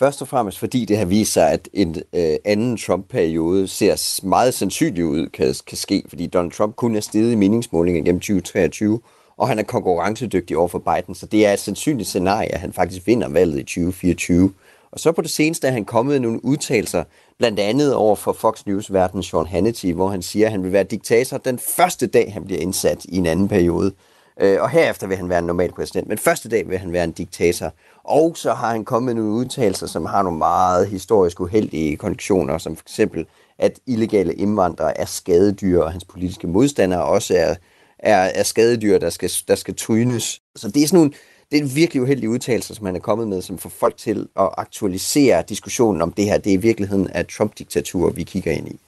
Først 0.00 0.22
og 0.22 0.28
fremmest 0.28 0.58
fordi 0.58 0.84
det 0.84 0.98
har 0.98 1.04
vist 1.04 1.32
sig, 1.32 1.50
at 1.50 1.68
en 1.72 1.96
øh, 2.12 2.36
anden 2.44 2.76
Trump-periode 2.76 3.68
ser 3.68 4.20
meget 4.26 4.54
sandsynlig 4.54 5.04
ud 5.04 5.26
kan, 5.26 5.54
kan 5.66 5.76
ske, 5.76 6.02
fordi 6.08 6.26
Donald 6.26 6.52
Trump 6.52 6.76
kun 6.76 6.96
er 6.96 7.00
steget 7.00 7.32
i 7.32 7.34
meningsmålinger 7.34 8.02
gennem 8.02 8.20
2023, 8.20 9.00
og 9.36 9.48
han 9.48 9.58
er 9.58 9.62
konkurrencedygtig 9.62 10.56
over 10.56 10.68
for 10.68 10.78
Biden, 10.78 11.14
så 11.14 11.26
det 11.26 11.46
er 11.46 11.52
et 11.52 11.58
sandsynligt 11.58 12.08
scenarie, 12.08 12.54
at 12.54 12.60
han 12.60 12.72
faktisk 12.72 13.06
vinder 13.06 13.28
valget 13.28 13.58
i 13.58 13.62
2024. 13.62 14.52
Og 14.92 15.00
så 15.00 15.12
på 15.12 15.22
det 15.22 15.30
seneste 15.30 15.66
er 15.66 15.72
han 15.72 15.84
kommet 15.84 16.12
med 16.12 16.20
nogle 16.20 16.44
udtalelser, 16.44 17.04
blandt 17.38 17.60
andet 17.60 17.94
over 17.94 18.16
for 18.16 18.32
Fox 18.32 18.66
News-verden 18.66 19.22
Sean 19.22 19.46
Hannity, 19.46 19.86
hvor 19.86 20.08
han 20.08 20.22
siger, 20.22 20.46
at 20.46 20.52
han 20.52 20.62
vil 20.62 20.72
være 20.72 20.84
diktator 20.84 21.38
den 21.38 21.58
første 21.58 22.06
dag, 22.06 22.32
han 22.32 22.44
bliver 22.44 22.60
indsat 22.60 23.04
i 23.04 23.16
en 23.16 23.26
anden 23.26 23.48
periode. 23.48 23.92
Øh, 24.40 24.62
og 24.62 24.70
herefter 24.70 25.06
vil 25.06 25.16
han 25.16 25.28
være 25.28 25.38
en 25.38 25.44
normal 25.44 25.72
præsident, 25.72 26.08
men 26.08 26.18
første 26.18 26.48
dag 26.48 26.68
vil 26.68 26.78
han 26.78 26.92
være 26.92 27.04
en 27.04 27.12
diktator. 27.12 27.72
Og 28.04 28.36
så 28.36 28.52
har 28.52 28.70
han 28.70 28.84
kommet 28.84 29.14
med 29.16 29.22
nogle 29.22 29.38
udtalelser, 29.38 29.86
som 29.86 30.06
har 30.06 30.22
nogle 30.22 30.38
meget 30.38 30.88
historisk 30.88 31.40
uheldige 31.40 31.96
konklusioner, 31.96 32.58
som 32.58 32.76
for 32.76 32.84
eksempel, 32.84 33.26
at 33.58 33.80
illegale 33.86 34.34
indvandrere 34.34 35.00
er 35.00 35.04
skadedyr, 35.04 35.80
og 35.80 35.92
hans 35.92 36.04
politiske 36.04 36.46
modstandere 36.46 37.04
også 37.04 37.34
er, 37.36 37.54
er, 37.98 38.16
er 38.34 38.42
skadedyr, 38.42 38.98
der 38.98 39.10
skal, 39.10 39.30
der 39.48 39.54
skal 39.54 39.76
trynes. 39.76 40.40
Så 40.56 40.68
det 40.70 40.82
er 40.82 40.86
sådan 40.86 40.98
nogle, 40.98 41.12
det 41.50 41.60
er 41.60 41.64
virkelig 41.64 42.02
uheldige 42.02 42.30
udtalelse, 42.30 42.74
som 42.74 42.86
han 42.86 42.96
er 42.96 43.00
kommet 43.00 43.28
med, 43.28 43.42
som 43.42 43.58
får 43.58 43.70
folk 43.70 43.96
til 43.96 44.28
at 44.36 44.48
aktualisere 44.58 45.44
diskussionen 45.48 46.02
om 46.02 46.12
det 46.12 46.24
her. 46.24 46.38
Det 46.38 46.50
er 46.50 46.54
i 46.54 46.60
virkeligheden 46.60 47.08
af 47.08 47.26
Trump-diktatur, 47.26 48.10
vi 48.10 48.22
kigger 48.22 48.52
ind 48.52 48.68
i. 48.68 48.80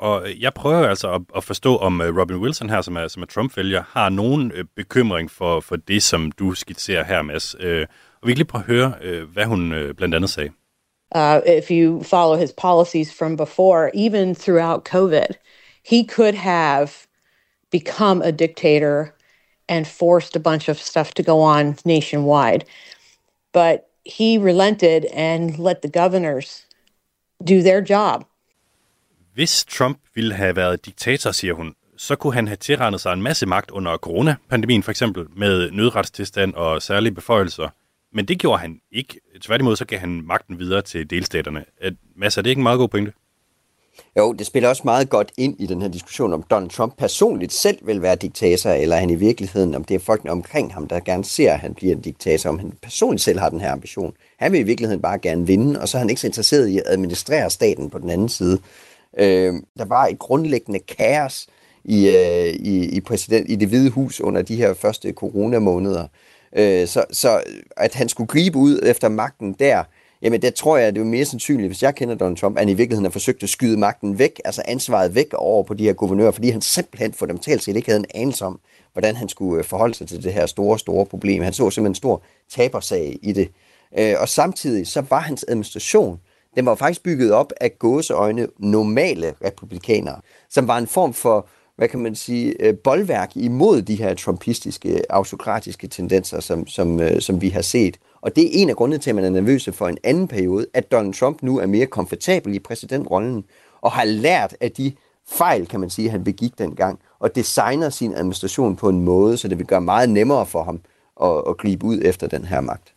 Og 0.00 0.28
øh, 0.28 0.42
jeg 0.42 0.54
prøver 0.54 0.88
altså 0.88 1.12
at, 1.12 1.22
at 1.36 1.44
forstå, 1.44 1.76
om 1.76 2.00
øh, 2.00 2.16
Robin 2.18 2.36
Wilson 2.36 2.70
her, 2.70 2.80
som 2.80 2.96
er, 2.96 3.08
som 3.08 3.22
er 3.22 3.26
Trump-vælger, 3.26 3.82
har 3.88 4.08
nogen 4.08 4.52
øh, 4.54 4.64
bekymring 4.76 5.30
for, 5.30 5.60
for 5.60 5.76
det, 5.76 6.02
som 6.02 6.32
du 6.32 6.54
skitserer 6.54 7.04
her, 7.04 7.22
Mads. 7.22 7.54
Og 7.54 8.26
vi 8.26 8.32
kan 8.32 8.36
lige 8.36 8.44
prøve 8.44 8.62
at 8.62 8.66
høre, 8.66 9.24
hvad 9.24 9.44
hun 9.44 9.74
blandt 9.96 10.14
andet 10.14 10.30
sagde. 10.30 10.50
Uh, 11.14 11.40
if 11.46 11.70
you 11.70 12.02
follow 12.02 12.36
his 12.36 12.52
policies 12.52 13.12
from 13.12 13.36
before, 13.36 13.90
even 13.94 14.34
throughout 14.34 14.84
COVID, 14.84 15.34
he 15.82 16.04
could 16.04 16.34
have 16.34 16.90
become 17.70 18.22
a 18.22 18.30
dictator 18.30 19.12
and 19.68 19.86
forced 19.86 20.36
a 20.36 20.38
bunch 20.38 20.68
of 20.68 20.76
stuff 20.76 21.12
to 21.14 21.22
go 21.22 21.40
on 21.42 21.76
nationwide. 21.84 22.64
But 23.52 23.88
he 24.04 24.38
relented 24.38 25.04
and 25.12 25.58
let 25.58 25.82
the 25.82 25.88
governors 25.88 26.66
do 27.42 27.62
their 27.62 27.80
job. 27.82 28.24
Hvis 29.34 29.64
Trump 29.64 29.98
ville 30.14 30.34
have 30.34 30.56
været 30.56 30.86
diktator, 30.86 31.32
siger 31.32 31.54
hun, 31.54 31.74
så 31.96 32.16
kunne 32.16 32.34
han 32.34 32.48
have 32.48 32.56
tilrendet 32.56 33.00
sig 33.00 33.12
en 33.12 33.22
masse 33.22 33.46
magt 33.46 33.70
under 33.70 33.96
coronapandemien 33.96 34.82
for 34.82 34.90
eksempel, 34.90 35.26
med 35.36 35.70
nødretstilstand 35.70 36.54
og 36.54 36.82
særlige 36.82 37.12
beføjelser. 37.12 37.68
Men 38.12 38.24
det 38.24 38.38
gjorde 38.38 38.58
han 38.58 38.80
ikke. 38.92 39.20
Tværtimod 39.42 39.76
så 39.76 39.84
gav 39.84 39.98
han 39.98 40.22
magten 40.24 40.58
videre 40.58 40.82
til 40.82 41.10
delstaterne. 41.10 41.64
Mads, 42.16 42.38
er 42.38 42.42
det 42.42 42.50
ikke 42.50 42.60
en 42.60 42.62
meget 42.62 42.78
god 42.78 42.88
pointe? 42.88 43.12
Jo, 44.16 44.32
det 44.32 44.46
spiller 44.46 44.68
også 44.68 44.82
meget 44.84 45.10
godt 45.10 45.32
ind 45.38 45.60
i 45.60 45.66
den 45.66 45.82
her 45.82 45.88
diskussion, 45.88 46.32
om 46.32 46.42
Donald 46.42 46.70
Trump 46.70 46.94
personligt 46.98 47.52
selv 47.52 47.78
vil 47.86 48.02
være 48.02 48.16
diktator, 48.16 48.70
eller 48.70 48.96
han 48.96 49.10
i 49.10 49.14
virkeligheden, 49.14 49.74
om 49.74 49.84
det 49.84 49.94
er 49.94 49.98
folkene 49.98 50.30
omkring 50.30 50.74
ham, 50.74 50.88
der 50.88 51.00
gerne 51.00 51.24
ser, 51.24 51.52
at 51.52 51.60
han 51.60 51.74
bliver 51.74 51.94
en 51.94 52.00
diktator, 52.00 52.50
om 52.50 52.58
han 52.58 52.72
personligt 52.82 53.22
selv 53.22 53.38
har 53.38 53.50
den 53.50 53.60
her 53.60 53.72
ambition. 53.72 54.14
Han 54.38 54.52
vil 54.52 54.60
i 54.60 54.62
virkeligheden 54.62 55.02
bare 55.02 55.18
gerne 55.18 55.46
vinde, 55.46 55.80
og 55.80 55.88
så 55.88 55.96
er 55.96 55.98
han 55.98 56.10
ikke 56.10 56.20
så 56.20 56.26
interesseret 56.26 56.68
i 56.68 56.78
at 56.78 56.84
administrere 56.86 57.50
staten 57.50 57.90
på 57.90 57.98
den 57.98 58.10
anden 58.10 58.28
side. 58.28 58.60
Øh, 59.18 59.54
der 59.78 59.84
var 59.84 60.06
et 60.06 60.18
grundlæggende 60.18 60.78
kaos 60.78 61.46
i, 61.84 62.08
øh, 62.08 62.46
i, 62.46 62.96
i, 62.96 63.00
præsident, 63.00 63.50
i 63.50 63.56
det 63.56 63.68
hvide 63.68 63.90
hus 63.90 64.20
under 64.20 64.42
de 64.42 64.56
her 64.56 64.74
første 64.74 65.12
coronamåneder. 65.12 66.06
Øh, 66.56 66.86
så, 66.86 67.04
så 67.10 67.42
at 67.76 67.94
han 67.94 68.08
skulle 68.08 68.28
gribe 68.28 68.58
ud 68.58 68.80
efter 68.82 69.08
magten 69.08 69.52
der, 69.52 69.84
Jamen, 70.22 70.42
det 70.42 70.54
tror 70.54 70.76
jeg, 70.76 70.94
det 70.94 71.00
er 71.00 71.04
mere 71.04 71.24
sandsynligt, 71.24 71.68
hvis 71.68 71.82
jeg 71.82 71.94
kender 71.94 72.14
Donald 72.14 72.36
Trump, 72.36 72.56
at 72.56 72.60
han 72.60 72.68
i 72.68 72.74
virkeligheden 72.74 73.04
har 73.04 73.10
forsøgt 73.10 73.42
at 73.42 73.48
skyde 73.48 73.76
magten 73.76 74.18
væk, 74.18 74.40
altså 74.44 74.62
ansvaret 74.68 75.14
væk 75.14 75.34
over 75.34 75.62
på 75.62 75.74
de 75.74 75.84
her 75.84 75.92
guvernører, 75.92 76.30
fordi 76.30 76.50
han 76.50 76.60
simpelthen 76.60 77.12
fundamentalt 77.12 77.62
set 77.62 77.76
ikke 77.76 77.88
havde 77.88 77.98
en 77.98 78.20
anelse 78.20 78.44
om, 78.44 78.60
hvordan 78.92 79.16
han 79.16 79.28
skulle 79.28 79.58
øh, 79.58 79.64
forholde 79.64 79.94
sig 79.94 80.08
til 80.08 80.22
det 80.22 80.32
her 80.32 80.46
store, 80.46 80.78
store 80.78 81.06
problem. 81.06 81.42
Han 81.42 81.52
så 81.52 81.70
simpelthen 81.70 81.90
en 81.90 81.94
stor 81.94 82.22
tabersag 82.50 83.18
i 83.22 83.32
det. 83.32 83.50
Øh, 83.98 84.14
og 84.18 84.28
samtidig 84.28 84.86
så 84.86 85.00
var 85.00 85.20
hans 85.20 85.44
administration, 85.48 86.20
den 86.56 86.66
var 86.66 86.74
faktisk 86.74 87.02
bygget 87.02 87.32
op 87.32 87.52
af 87.60 87.78
gåseøjne 87.78 88.46
normale 88.58 89.34
republikanere, 89.44 90.20
som 90.50 90.68
var 90.68 90.78
en 90.78 90.86
form 90.86 91.12
for 91.14 91.48
hvad 91.80 91.88
kan 91.88 92.00
man 92.00 92.14
sige, 92.14 92.54
øh, 92.60 92.74
boldværk 92.74 93.36
imod 93.36 93.82
de 93.82 93.94
her 93.94 94.14
trumpistiske, 94.14 95.02
autokratiske 95.10 95.88
tendenser, 95.88 96.40
som, 96.40 96.66
som, 96.66 97.00
øh, 97.00 97.20
som 97.20 97.40
vi 97.40 97.48
har 97.48 97.62
set. 97.62 97.96
Og 98.20 98.36
det 98.36 98.44
er 98.44 98.48
en 98.52 98.70
af 98.70 98.76
grundene 98.76 98.98
til, 98.98 99.10
at 99.10 99.16
man 99.16 99.24
er 99.24 99.30
nervøs 99.30 99.68
for 99.72 99.88
en 99.88 99.98
anden 100.04 100.28
periode, 100.28 100.66
at 100.74 100.92
Donald 100.92 101.14
Trump 101.14 101.42
nu 101.42 101.58
er 101.58 101.66
mere 101.66 101.86
komfortabel 101.86 102.54
i 102.54 102.58
præsidentrollen, 102.58 103.44
og 103.80 103.92
har 103.92 104.04
lært 104.04 104.56
af 104.60 104.72
de 104.72 104.92
fejl, 105.28 105.66
kan 105.66 105.80
man 105.80 105.90
sige, 105.90 106.10
han 106.10 106.24
begik 106.24 106.58
dengang, 106.58 106.98
og 107.18 107.34
designer 107.34 107.90
sin 107.90 108.14
administration 108.14 108.76
på 108.76 108.88
en 108.88 109.00
måde, 109.00 109.36
så 109.36 109.48
det 109.48 109.58
vil 109.58 109.66
gøre 109.66 109.80
meget 109.80 110.10
nemmere 110.10 110.46
for 110.46 110.62
ham 110.62 110.80
at, 111.22 111.42
at 111.48 111.56
gribe 111.56 111.86
ud 111.86 112.00
efter 112.04 112.26
den 112.26 112.44
her 112.44 112.60
magt. 112.60 112.94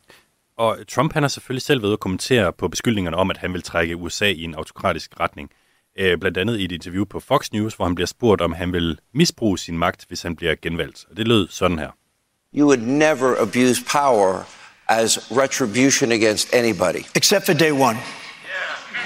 Og 0.57 0.77
Trump 0.87 1.13
han 1.13 1.23
har 1.23 1.27
selvfølgelig 1.27 1.61
selv 1.63 1.81
været 1.81 1.93
at 1.93 1.99
kommentere 1.99 2.53
på 2.53 2.67
beskyldningerne 2.67 3.17
om, 3.17 3.29
at 3.31 3.37
han 3.37 3.53
vil 3.53 3.63
trække 3.63 3.95
USA 3.95 4.25
i 4.25 4.43
en 4.43 4.55
autokratisk 4.55 5.11
retning. 5.19 5.49
Øh, 5.99 6.17
blandt 6.17 6.37
andet 6.37 6.57
i 6.59 6.65
et 6.65 6.71
interview 6.71 7.05
på 7.05 7.19
Fox 7.19 7.51
News, 7.51 7.73
hvor 7.73 7.85
han 7.85 7.95
bliver 7.95 8.07
spurgt, 8.07 8.41
om 8.41 8.53
han 8.53 8.73
vil 8.73 8.99
misbruge 9.13 9.59
sin 9.59 9.77
magt, 9.77 10.05
hvis 10.07 10.21
han 10.21 10.35
bliver 10.35 10.55
genvalgt. 10.61 11.05
Og 11.11 11.17
det 11.17 11.27
lød 11.27 11.47
sådan 11.49 11.79
her. 11.79 11.89
You 12.57 12.65
would 12.67 12.81
never 12.81 13.35
abuse 13.41 13.83
power 13.91 14.43
as 14.87 15.31
retribution 15.31 16.11
against 16.11 16.53
anybody. 16.53 17.03
Except 17.15 17.45
for 17.45 17.53
day 17.53 17.71
one. 17.71 17.97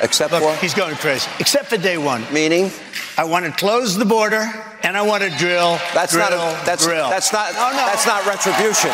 Except 0.03 0.31
Look, 0.31 0.43
what? 0.43 0.57
he's 0.63 0.75
going 0.81 0.95
crazy. 0.95 1.29
Except 1.39 1.65
for 1.69 1.77
day 1.77 1.97
one. 1.97 2.21
Meaning? 2.33 2.71
I 3.17 3.23
want 3.33 3.45
to 3.45 3.51
close 3.65 3.97
the 3.97 4.05
border 4.05 4.43
and 4.83 4.97
I 4.97 5.01
want 5.11 5.21
to 5.23 5.29
drill. 5.43 5.71
That's 5.93 6.13
drill, 6.13 6.29
not 6.29 6.33
a, 6.33 6.65
that's 6.69 6.85
drill. 6.85 7.09
that's 7.09 7.31
not 7.33 7.47
No, 7.61 7.67
no. 7.79 7.83
that's 7.91 8.05
not 8.11 8.19
retribution. 8.33 8.91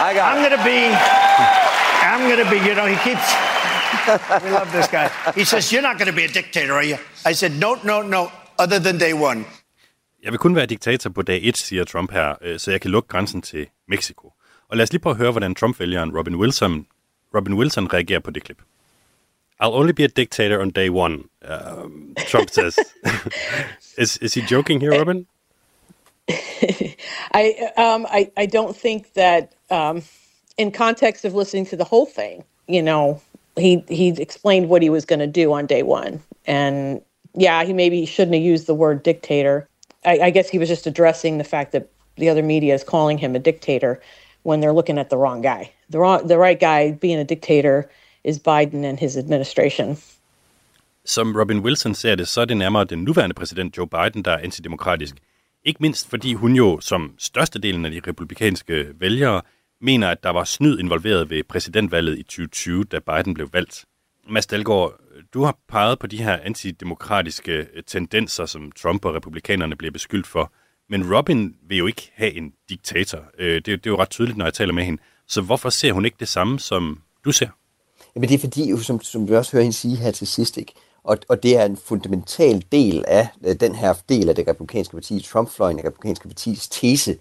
I 0.00 0.14
got 0.14 0.24
I'm 0.32 0.38
it. 0.38 0.48
going 0.48 0.58
to 0.58 0.64
be. 0.64 0.80
I'm 2.10 2.22
going 2.30 2.44
to 2.44 2.50
be. 2.50 2.58
You 2.68 2.74
know, 2.74 2.86
he 2.86 2.96
keeps. 3.08 3.26
we 4.44 4.50
love 4.50 4.70
this 4.72 4.88
guy. 4.88 5.08
He 5.34 5.44
says, 5.44 5.72
"You're 5.72 5.86
not 5.88 5.96
going 5.98 6.10
to 6.12 6.16
be 6.16 6.24
a 6.24 6.28
dictator, 6.28 6.72
are 6.74 6.84
you?" 6.84 6.96
I 7.30 7.32
said, 7.34 7.52
"No, 7.60 7.70
no, 7.84 8.02
no. 8.02 8.30
Other 8.58 8.78
than 8.80 8.98
day 8.98 9.12
one." 9.12 9.44
Jeg 10.22 10.32
vil 10.32 10.38
kun 10.38 10.56
være 10.56 10.66
diktator 10.66 11.10
på 11.10 11.22
dag 11.22 11.40
1, 11.42 11.56
siger 11.56 11.84
Trump 11.84 12.12
her, 12.12 12.34
øh, 12.42 12.58
så 12.58 12.70
jeg 12.70 12.80
kan 12.80 12.90
lukke 12.90 13.08
grænsen 13.08 13.42
til 13.42 13.66
Mexico. 13.88 14.32
Og 14.68 14.76
lad 14.76 14.82
os 14.82 14.92
lige 14.92 15.00
prøve 15.00 15.12
at 15.12 15.16
høre, 15.16 15.30
hvordan 15.30 15.54
Trump-vælgeren 15.54 16.16
Robin 16.16 16.34
Wilson, 16.36 16.86
Robin 17.34 17.54
Wilson 17.54 17.92
reagerer 17.92 18.20
på 18.20 18.30
det 18.30 18.44
klip. 18.44 18.58
I'll 19.62 19.74
only 19.80 19.92
be 19.92 20.04
a 20.04 20.06
dictator 20.06 20.58
on 20.60 20.70
day 20.70 20.88
one, 20.88 21.14
um, 21.48 22.14
Trump 22.28 22.50
says. 22.50 22.78
is, 23.98 24.16
is 24.16 24.34
he 24.34 24.42
joking 24.50 24.80
here, 24.82 24.98
Robin? 25.00 25.26
I 27.32 27.70
um 27.76 28.06
I, 28.08 28.30
I 28.36 28.46
don't 28.46 28.76
think 28.76 29.12
that 29.14 29.54
um 29.70 30.02
in 30.56 30.70
context 30.70 31.24
of 31.24 31.34
listening 31.34 31.66
to 31.66 31.76
the 31.76 31.84
whole 31.84 32.06
thing, 32.06 32.44
you 32.66 32.82
know, 32.82 33.20
he 33.56 33.84
he 33.88 34.08
explained 34.08 34.68
what 34.68 34.82
he 34.82 34.90
was 34.90 35.04
going 35.04 35.18
to 35.18 35.26
do 35.26 35.52
on 35.52 35.66
day 35.66 35.82
one, 35.82 36.22
and 36.46 37.00
yeah, 37.34 37.64
he 37.64 37.72
maybe 37.72 38.06
shouldn't 38.06 38.34
have 38.34 38.42
used 38.42 38.66
the 38.66 38.74
word 38.74 39.02
dictator. 39.02 39.68
I, 40.04 40.18
I 40.20 40.30
guess 40.30 40.48
he 40.48 40.58
was 40.58 40.68
just 40.68 40.86
addressing 40.86 41.38
the 41.38 41.44
fact 41.44 41.72
that 41.72 41.88
the 42.16 42.28
other 42.28 42.42
media 42.42 42.74
is 42.74 42.84
calling 42.84 43.18
him 43.18 43.34
a 43.34 43.38
dictator 43.38 44.00
when 44.44 44.60
they're 44.60 44.72
looking 44.72 44.98
at 44.98 45.10
the 45.10 45.16
wrong 45.16 45.42
guy. 45.42 45.72
The 45.90 45.98
wrong 45.98 46.26
the 46.26 46.38
right 46.38 46.58
guy 46.58 46.92
being 46.92 47.18
a 47.18 47.24
dictator 47.24 47.90
is 48.22 48.38
Biden 48.38 48.84
and 48.84 48.98
his 48.98 49.16
administration. 49.16 49.96
Som 51.06 51.36
Robin 51.36 51.58
Wilson 51.58 51.94
ser 51.94 52.14
det, 52.14 52.28
så 52.28 52.40
er 52.40 52.44
det 52.44 52.56
nærmere 52.56 52.84
den 52.84 52.98
nuværende 52.98 53.34
præsident 53.34 53.76
Joe 53.76 53.86
Biden, 53.86 54.24
der 54.24 54.30
er 54.30 54.38
antidemokratisk. 54.38 55.14
Ikke 55.64 55.82
mindst 55.82 56.10
fordi 56.10 56.34
hun 56.34 56.56
jo, 56.56 56.80
som 56.80 57.14
størstedelen 57.18 57.84
af 57.84 57.90
de 57.90 58.00
republikanske 58.06 58.86
vælgere, 59.00 59.42
mener, 59.80 60.08
at 60.08 60.22
der 60.22 60.30
var 60.30 60.44
snyd 60.44 60.78
involveret 60.78 61.30
ved 61.30 61.44
præsidentvalget 61.44 62.18
i 62.18 62.22
2020, 62.22 62.84
da 62.84 62.98
Biden 62.98 63.34
blev 63.34 63.48
valgt. 63.52 63.84
Mads 64.28 64.46
Dalgaard, 64.46 65.00
du 65.34 65.42
har 65.42 65.58
peget 65.68 65.98
på 65.98 66.06
de 66.06 66.22
her 66.22 66.38
antidemokratiske 66.42 67.52
øh, 67.52 67.82
tendenser, 67.86 68.46
som 68.46 68.72
Trump 68.72 69.04
og 69.04 69.14
republikanerne 69.14 69.76
bliver 69.76 69.92
beskyldt 69.92 70.26
for. 70.26 70.52
Men 70.88 71.14
Robin 71.14 71.54
vil 71.68 71.78
jo 71.78 71.86
ikke 71.86 72.12
have 72.14 72.32
en 72.32 72.52
diktator. 72.68 73.24
Øh, 73.38 73.54
det, 73.54 73.66
det 73.66 73.86
er 73.86 73.90
jo 73.90 73.98
ret 73.98 74.10
tydeligt, 74.10 74.38
når 74.38 74.44
jeg 74.44 74.54
taler 74.54 74.72
med 74.72 74.84
hende. 74.84 75.02
Så 75.28 75.42
hvorfor 75.42 75.70
ser 75.70 75.92
hun 75.92 76.04
ikke 76.04 76.16
det 76.20 76.28
samme, 76.28 76.60
som 76.60 77.00
du 77.24 77.32
ser? 77.32 77.48
Jamen 78.14 78.28
det 78.28 78.34
er 78.34 78.38
fordi, 78.38 78.82
som, 78.82 79.02
som 79.02 79.28
vi 79.28 79.34
også 79.34 79.52
hører 79.52 79.62
hende 79.62 79.76
sige 79.76 79.96
her 79.96 80.10
til 80.10 80.26
sidst, 80.26 80.56
ikke? 80.56 80.72
Og, 81.04 81.18
og 81.28 81.42
det 81.42 81.56
er 81.56 81.64
en 81.64 81.76
fundamental 81.76 82.64
del 82.72 83.04
af 83.08 83.28
øh, 83.44 83.54
den 83.60 83.74
her 83.74 83.94
del 84.08 84.28
af 84.28 84.34
det 84.34 84.48
republikanske 84.48 84.96
parti, 84.96 85.20
Trump-fløjen 85.20 85.76
det 85.76 85.86
republikanske 85.86 86.28
partis 86.28 86.68
tese. 86.68 87.16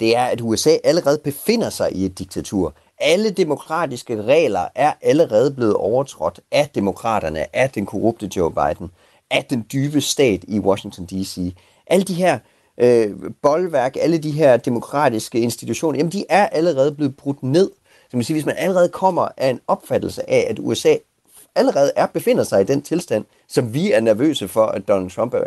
Det 0.00 0.16
er, 0.16 0.24
at 0.24 0.40
USA 0.40 0.76
allerede 0.84 1.18
befinder 1.24 1.70
sig 1.70 1.92
i 1.92 2.04
et 2.04 2.18
diktatur. 2.18 2.74
Alle 2.98 3.30
demokratiske 3.30 4.22
regler 4.22 4.68
er 4.74 4.92
allerede 5.02 5.50
blevet 5.50 5.74
overtrådt 5.74 6.40
af 6.52 6.70
demokraterne, 6.74 7.56
af 7.56 7.70
den 7.70 7.86
korrupte 7.86 8.30
Joe 8.36 8.52
Biden, 8.52 8.90
af 9.30 9.44
den 9.44 9.66
dybe 9.72 10.00
stat 10.00 10.44
i 10.48 10.58
Washington 10.58 11.06
D.C. 11.06 11.54
Alle 11.86 12.04
de 12.04 12.14
her 12.14 12.38
øh, 12.80 13.16
boldværk, 13.42 13.96
alle 14.00 14.18
de 14.18 14.30
her 14.30 14.56
demokratiske 14.56 15.40
institutioner, 15.40 15.98
jamen 15.98 16.12
de 16.12 16.24
er 16.28 16.46
allerede 16.46 16.92
blevet 16.92 17.16
brudt 17.16 17.42
ned. 17.42 17.70
Så 18.10 18.16
man 18.16 18.24
siger, 18.24 18.34
hvis 18.34 18.46
man 18.46 18.54
allerede 18.58 18.88
kommer 18.88 19.28
af 19.36 19.50
en 19.50 19.60
opfattelse 19.66 20.30
af, 20.30 20.46
at 20.50 20.58
USA 20.58 20.96
allerede 21.58 21.92
er 21.96 22.06
befinder 22.06 22.44
sig 22.44 22.60
i 22.60 22.64
den 22.64 22.82
tilstand, 22.82 23.24
som 23.48 23.74
vi 23.74 23.92
er 23.92 24.00
nervøse 24.00 24.48
for, 24.48 24.66
at 24.66 24.88
Donald 24.88 25.10
Trump 25.10 25.34
er, 25.34 25.42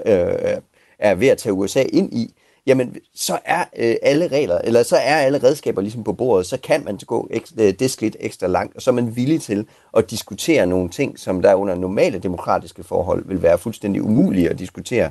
øh, 0.56 0.58
er 1.00 1.16
ved 1.16 1.28
at 1.28 1.38
tage 1.38 1.54
USA 1.54 1.84
ind 1.94 2.14
i, 2.14 2.34
jamen 2.68 2.96
så 3.16 3.40
er 3.46 3.64
øh, 3.78 3.96
alle 4.02 4.28
regler, 4.28 4.58
eller 4.58 4.84
så 4.84 4.96
er 4.96 5.16
alle 5.16 5.44
redskaber 5.44 5.82
ligesom 5.82 6.04
på 6.04 6.14
bordet, 6.14 6.46
så 6.46 6.58
kan 6.58 6.86
man 6.86 7.00
gå 7.08 7.28
ekstra, 7.32 7.62
øh, 7.62 7.74
det 7.80 7.92
skridt 7.92 8.18
ekstra 8.20 8.48
langt, 8.48 8.76
og 8.76 8.82
så 8.82 8.92
er 8.92 8.96
man 8.96 9.16
villig 9.16 9.42
til 9.42 9.66
at 9.98 10.12
diskutere 10.12 10.66
nogle 10.66 10.90
ting, 10.90 11.20
som 11.20 11.42
der 11.42 11.56
under 11.56 11.76
normale 11.76 12.20
demokratiske 12.20 12.84
forhold 12.84 13.26
vil 13.28 13.42
være 13.42 13.58
fuldstændig 13.58 14.04
umulige 14.04 14.50
at 14.50 14.60
diskutere. 14.60 15.10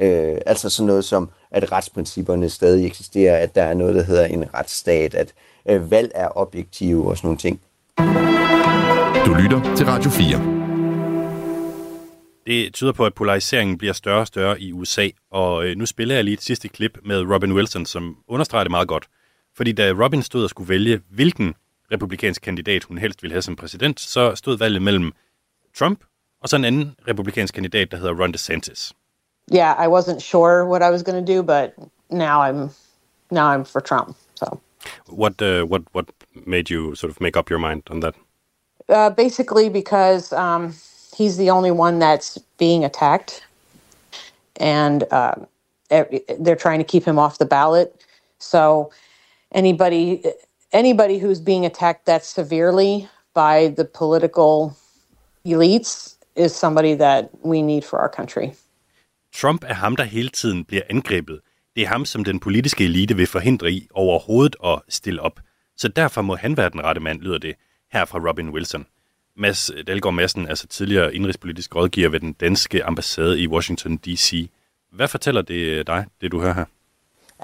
Øh, 0.00 0.36
altså 0.46 0.70
sådan 0.70 0.86
noget 0.86 1.04
som, 1.04 1.30
at 1.50 1.72
retsprincipperne 1.72 2.50
stadig 2.50 2.86
eksisterer, 2.86 3.36
at 3.36 3.54
der 3.54 3.62
er 3.62 3.74
noget, 3.74 3.94
der 3.94 4.02
hedder 4.02 4.24
en 4.24 4.44
retsstat, 4.54 5.14
at 5.14 5.32
øh, 5.68 5.90
valg 5.90 6.12
er 6.14 6.28
objektive 6.36 7.08
og 7.08 7.16
sådan 7.16 7.26
nogle 7.26 7.38
ting. 7.38 7.60
Du 9.26 9.34
lytter 9.34 9.74
til 9.76 9.86
Radio 9.86 10.10
4. 10.10 10.38
Det 12.46 12.74
tyder 12.74 12.92
på, 12.92 13.06
at 13.06 13.14
polariseringen 13.14 13.78
bliver 13.78 13.92
større 13.92 14.20
og 14.20 14.26
større 14.26 14.60
i 14.60 14.72
USA, 14.72 15.08
og 15.30 15.66
øh, 15.66 15.76
nu 15.76 15.86
spiller 15.86 16.14
jeg 16.14 16.24
lige 16.24 16.34
et 16.34 16.42
sidste 16.42 16.68
klip 16.68 16.98
med 17.04 17.22
Robin 17.34 17.52
Wilson, 17.52 17.86
som 17.86 18.16
understreger 18.28 18.64
det 18.64 18.70
meget 18.70 18.88
godt. 18.88 19.08
Fordi 19.56 19.72
da 19.72 19.92
Robin 19.92 20.22
stod 20.22 20.44
og 20.44 20.50
skulle 20.50 20.68
vælge, 20.68 21.00
hvilken 21.10 21.54
republikansk 21.92 22.42
kandidat 22.42 22.84
hun 22.84 22.98
helst 22.98 23.22
ville 23.22 23.32
have 23.32 23.42
som 23.42 23.56
præsident, 23.56 24.00
så 24.00 24.34
stod 24.34 24.58
valget 24.58 24.82
mellem 24.82 25.12
Trump 25.78 26.04
og 26.42 26.48
så 26.48 26.56
en 26.56 26.64
anden 26.64 26.94
republikansk 27.08 27.54
kandidat, 27.54 27.90
der 27.90 27.96
hedder 27.96 28.22
Ron 28.22 28.32
DeSantis. 28.32 28.92
Yeah, 29.54 29.84
I 29.84 29.88
wasn't 29.88 30.20
sure 30.20 30.64
what 30.64 30.82
I 30.82 30.90
was 30.90 31.02
going 31.02 31.26
to 31.26 31.34
do, 31.34 31.42
but 31.42 31.70
now 32.10 32.42
I'm 32.48 32.70
now 33.30 33.54
I'm 33.54 33.64
for 33.72 33.80
Trump. 33.80 34.16
So 34.34 34.60
What, 35.08 35.42
uh, 35.42 35.64
what, 35.64 35.82
what 35.92 36.06
made 36.46 36.70
you 36.70 36.94
sort 36.94 37.10
of 37.10 37.20
make 37.20 37.38
up 37.38 37.50
your 37.50 37.58
mind 37.58 37.82
on 37.90 38.00
that? 38.00 38.14
Uh, 38.92 39.10
basically, 39.10 39.68
because 39.68 40.32
um, 40.32 40.74
he's 41.16 41.36
the 41.36 41.50
only 41.50 41.70
one 41.70 41.98
that's 41.98 42.38
being 42.58 42.84
attacked, 42.84 43.42
and 44.56 45.04
uh, 45.10 45.34
they're 46.38 46.56
trying 46.56 46.78
to 46.78 46.84
keep 46.84 47.04
him 47.04 47.18
off 47.18 47.38
the 47.38 47.46
ballot. 47.46 47.88
So 48.38 48.90
anybody 49.52 50.22
anybody 50.72 51.18
who's 51.18 51.40
being 51.40 51.66
attacked 51.66 52.06
that 52.06 52.24
severely 52.24 53.08
by 53.34 53.68
the 53.76 53.84
political 53.84 54.76
elites 55.44 56.16
is 56.34 56.54
somebody 56.54 56.94
that 56.94 57.30
we 57.42 57.62
need 57.62 57.84
for 57.84 57.98
our 57.98 58.08
country. 58.08 58.52
Trump 59.32 59.64
er 59.64 59.74
ham, 59.74 59.96
der 59.96 60.04
hele 60.04 60.28
tiden 60.28 60.64
bliver 60.64 60.82
angrebet. 60.90 61.40
Det 61.76 61.82
er 61.82 61.88
ham, 61.88 62.04
som 62.04 62.24
den 62.24 62.40
politiske 62.40 62.84
elite 62.84 63.16
vil 63.16 63.26
forhindre 63.26 63.72
i 63.72 63.88
overhovedet 63.94 64.56
at 64.64 64.78
stille 64.88 65.22
op. 65.22 65.40
Så 65.76 65.88
derfor 65.88 66.22
må 66.22 66.36
han 66.36 66.56
være 66.56 66.70
den 66.70 66.84
rette 66.84 67.00
mand, 67.00 67.20
lyder 67.20 67.38
det 67.38 67.54
her 67.92 68.04
fra 68.04 68.18
Robin 68.28 68.50
Wilson. 68.50 68.86
Mads 69.36 69.70
Dalgaard 69.86 70.14
Madsen, 70.14 70.48
altså 70.48 70.66
tidligere 70.66 71.14
indrigspolitisk 71.14 71.76
rådgiver 71.76 72.08
ved 72.08 72.20
den 72.20 72.32
danske 72.32 72.84
ambassade 72.84 73.40
i 73.40 73.48
Washington 73.48 73.96
D.C. 73.96 74.50
Hvad 74.92 75.08
fortæller 75.08 75.42
det 75.42 75.54
øh, 75.54 75.86
dig, 75.86 76.04
det 76.20 76.32
du 76.32 76.40
hører 76.40 76.54
her? 76.54 76.64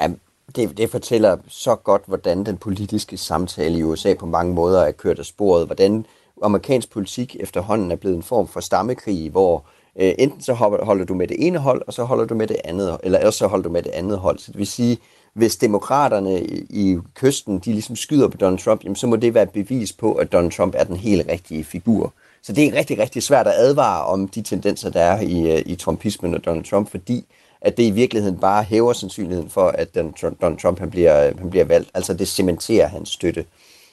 Ja, 0.00 0.08
det, 0.56 0.78
det 0.78 0.90
fortæller 0.90 1.36
så 1.48 1.74
godt, 1.74 2.02
hvordan 2.06 2.46
den 2.46 2.56
politiske 2.56 3.16
samtale 3.16 3.78
i 3.78 3.82
USA 3.82 4.14
på 4.14 4.26
mange 4.26 4.54
måder 4.54 4.82
er 4.82 4.92
kørt 4.92 5.18
af 5.18 5.24
sporet. 5.24 5.66
Hvordan 5.66 6.06
amerikansk 6.42 6.90
politik 6.90 7.36
efterhånden 7.40 7.90
er 7.90 7.96
blevet 7.96 8.16
en 8.16 8.22
form 8.22 8.48
for 8.48 8.60
stammekrig, 8.60 9.30
hvor 9.30 9.66
øh, 10.00 10.12
enten 10.18 10.42
så 10.42 10.52
holder 10.52 11.04
du 11.04 11.14
med 11.14 11.28
det 11.28 11.46
ene 11.46 11.58
hold, 11.58 11.82
og 11.86 11.92
så 11.92 12.04
holder 12.04 12.24
du 12.24 12.34
med 12.34 12.46
det 12.46 12.56
andet, 12.64 12.98
eller 13.02 13.26
også 13.26 13.38
så 13.38 13.46
holder 13.46 13.62
du 13.62 13.70
med 13.70 13.82
det 13.82 13.90
andet 13.90 14.18
hold. 14.18 14.38
Så 14.38 14.52
det 14.52 14.58
vil 14.58 14.66
sige, 14.66 14.98
hvis 15.34 15.56
demokraterne 15.56 16.40
i, 16.70 16.98
kysten, 17.14 17.58
de 17.58 17.72
ligesom 17.72 17.96
skyder 17.96 18.28
på 18.28 18.36
Donald 18.36 18.58
Trump, 18.58 18.84
jamen, 18.84 18.96
så 18.96 19.06
må 19.06 19.16
det 19.16 19.34
være 19.34 19.42
et 19.42 19.50
bevis 19.50 19.92
på, 19.92 20.12
at 20.12 20.32
Donald 20.32 20.52
Trump 20.52 20.74
er 20.76 20.84
den 20.84 20.96
helt 20.96 21.28
rigtige 21.28 21.64
figur. 21.64 22.12
Så 22.42 22.52
det 22.52 22.66
er 22.66 22.74
rigtig, 22.74 22.98
rigtig 22.98 23.22
svært 23.22 23.46
at 23.46 23.54
advare 23.56 24.04
om 24.04 24.28
de 24.28 24.42
tendenser, 24.42 24.90
der 24.90 25.00
er 25.00 25.20
i, 25.20 25.52
øh, 25.52 25.62
i 25.66 25.74
trumpismen 25.74 26.34
og 26.34 26.44
Donald 26.44 26.64
Trump, 26.64 26.90
fordi 26.90 27.24
at 27.60 27.76
det 27.76 27.82
i 27.82 27.90
virkeligheden 27.90 28.38
bare 28.38 28.62
hæver 28.62 28.92
sandsynligheden 28.92 29.50
for, 29.50 29.68
at 29.68 29.94
Donald 29.94 30.58
Trump 30.58 30.78
han 30.78 30.90
bliver, 30.90 31.26
øh, 31.26 31.38
han 31.38 31.50
bliver 31.50 31.64
valgt. 31.64 31.90
Altså 31.94 32.14
det 32.14 32.28
cementerer 32.28 32.88
hans 32.88 33.08
støtte. 33.08 33.44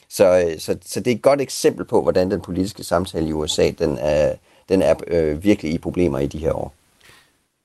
Så, 0.09 0.39
øh, 0.39 0.59
så, 0.59 0.77
så 0.85 0.99
det 0.99 1.11
er 1.11 1.15
et 1.15 1.21
godt 1.21 1.41
eksempel 1.41 1.85
på, 1.85 2.01
hvordan 2.01 2.31
den 2.31 2.41
politiske 2.41 2.83
samtale 2.83 3.27
i 3.27 3.33
USA, 3.33 3.71
den 3.79 3.97
er, 3.97 4.33
den 4.69 4.81
er 4.81 4.95
øh, 5.07 5.43
virkelig 5.43 5.73
i 5.73 5.77
problemer 5.77 6.19
i 6.19 6.27
de 6.27 6.37
her 6.37 6.53
år. 6.53 6.73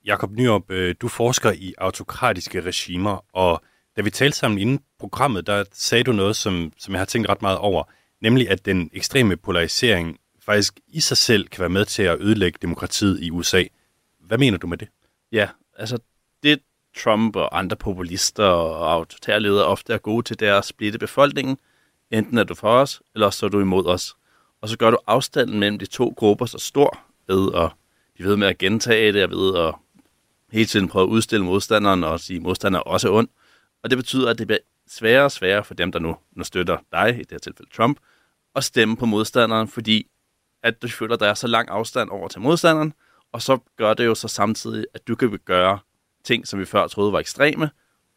Jakob 0.05 0.31
Nyrup, 0.31 0.71
øh, 0.71 0.95
du 1.01 1.07
forsker 1.07 1.51
i 1.51 1.73
autokratiske 1.77 2.61
regimer, 2.61 3.25
og 3.33 3.61
da 3.97 4.01
vi 4.01 4.09
talte 4.09 4.37
sammen 4.37 4.59
inden 4.59 4.79
programmet, 4.99 5.47
der 5.47 5.63
sagde 5.71 6.03
du 6.03 6.11
noget, 6.11 6.35
som, 6.35 6.73
som 6.77 6.93
jeg 6.93 6.99
har 6.99 7.05
tænkt 7.05 7.29
ret 7.29 7.41
meget 7.41 7.57
over, 7.57 7.83
nemlig 8.21 8.49
at 8.49 8.65
den 8.65 8.89
ekstreme 8.93 9.37
polarisering 9.37 10.17
faktisk 10.45 10.79
i 10.87 10.99
sig 10.99 11.17
selv 11.17 11.47
kan 11.47 11.61
være 11.61 11.69
med 11.69 11.85
til 11.85 12.03
at 12.03 12.19
ødelægge 12.19 12.59
demokratiet 12.61 13.23
i 13.23 13.31
USA. 13.31 13.63
Hvad 14.19 14.37
mener 14.37 14.57
du 14.57 14.67
med 14.67 14.77
det? 14.77 14.87
Ja, 15.31 15.49
altså 15.77 15.97
det 16.43 16.59
Trump 16.97 17.35
og 17.35 17.57
andre 17.57 17.77
populister 17.77 18.43
og 18.43 18.93
autoritære 18.93 19.39
ledere 19.39 19.65
ofte 19.65 19.93
er 19.93 19.97
gode 19.97 20.23
til, 20.23 20.39
det 20.39 20.47
er 20.47 20.57
at 20.57 20.65
splitte 20.65 20.99
befolkningen. 20.99 21.57
Enten 22.11 22.37
er 22.37 22.43
du 22.43 22.55
for 22.55 22.69
os, 22.69 23.01
eller 23.15 23.29
så 23.29 23.45
er 23.45 23.49
du 23.49 23.59
imod 23.59 23.85
os. 23.85 24.15
Og 24.61 24.69
så 24.69 24.77
gør 24.77 24.91
du 24.91 24.97
afstanden 25.07 25.59
mellem 25.59 25.79
de 25.79 25.85
to 25.85 26.13
grupper 26.17 26.45
så 26.45 26.57
stor 26.57 26.99
ved 27.27 27.51
at 27.55 27.69
de 28.17 28.23
ved 28.23 28.37
med 28.37 28.47
at 28.47 28.57
gentage 28.57 29.13
det, 29.13 29.23
og 29.23 29.29
ved 29.29 29.59
at 29.59 29.75
hele 30.51 30.65
tiden 30.65 30.87
prøve 30.87 31.03
at 31.03 31.09
udstille 31.09 31.45
modstanderen 31.45 32.03
og 32.03 32.19
sige, 32.19 32.37
at 32.37 32.43
modstanderen 32.43 32.83
er 32.87 32.91
også 32.91 33.13
ond. 33.13 33.27
Og 33.83 33.89
det 33.89 33.97
betyder, 33.97 34.29
at 34.29 34.37
det 34.37 34.47
bliver 34.47 34.59
sværere 34.87 35.23
og 35.23 35.31
sværere 35.31 35.63
for 35.63 35.73
dem, 35.73 35.91
der 35.91 35.99
nu, 35.99 36.17
nu 36.31 36.43
støtter 36.43 36.77
dig, 36.91 37.15
i 37.15 37.19
det 37.19 37.31
her 37.31 37.37
tilfælde 37.37 37.71
Trump, 37.71 37.99
at 38.55 38.63
stemme 38.63 38.97
på 38.97 39.05
modstanderen, 39.05 39.67
fordi 39.67 40.07
at 40.63 40.81
du 40.81 40.87
føler, 40.87 41.13
at 41.13 41.19
der 41.19 41.27
er 41.27 41.33
så 41.33 41.47
lang 41.47 41.69
afstand 41.69 42.09
over 42.09 42.27
til 42.27 42.41
modstanderen, 42.41 42.93
og 43.31 43.41
så 43.41 43.57
gør 43.77 43.93
det 43.93 44.05
jo 44.05 44.15
så 44.15 44.27
samtidig, 44.27 44.85
at 44.93 45.07
du 45.07 45.15
kan 45.15 45.39
gøre 45.45 45.79
ting, 46.23 46.47
som 46.47 46.59
vi 46.59 46.65
før 46.65 46.87
troede 46.87 47.13
var 47.13 47.19
ekstreme, 47.19 47.69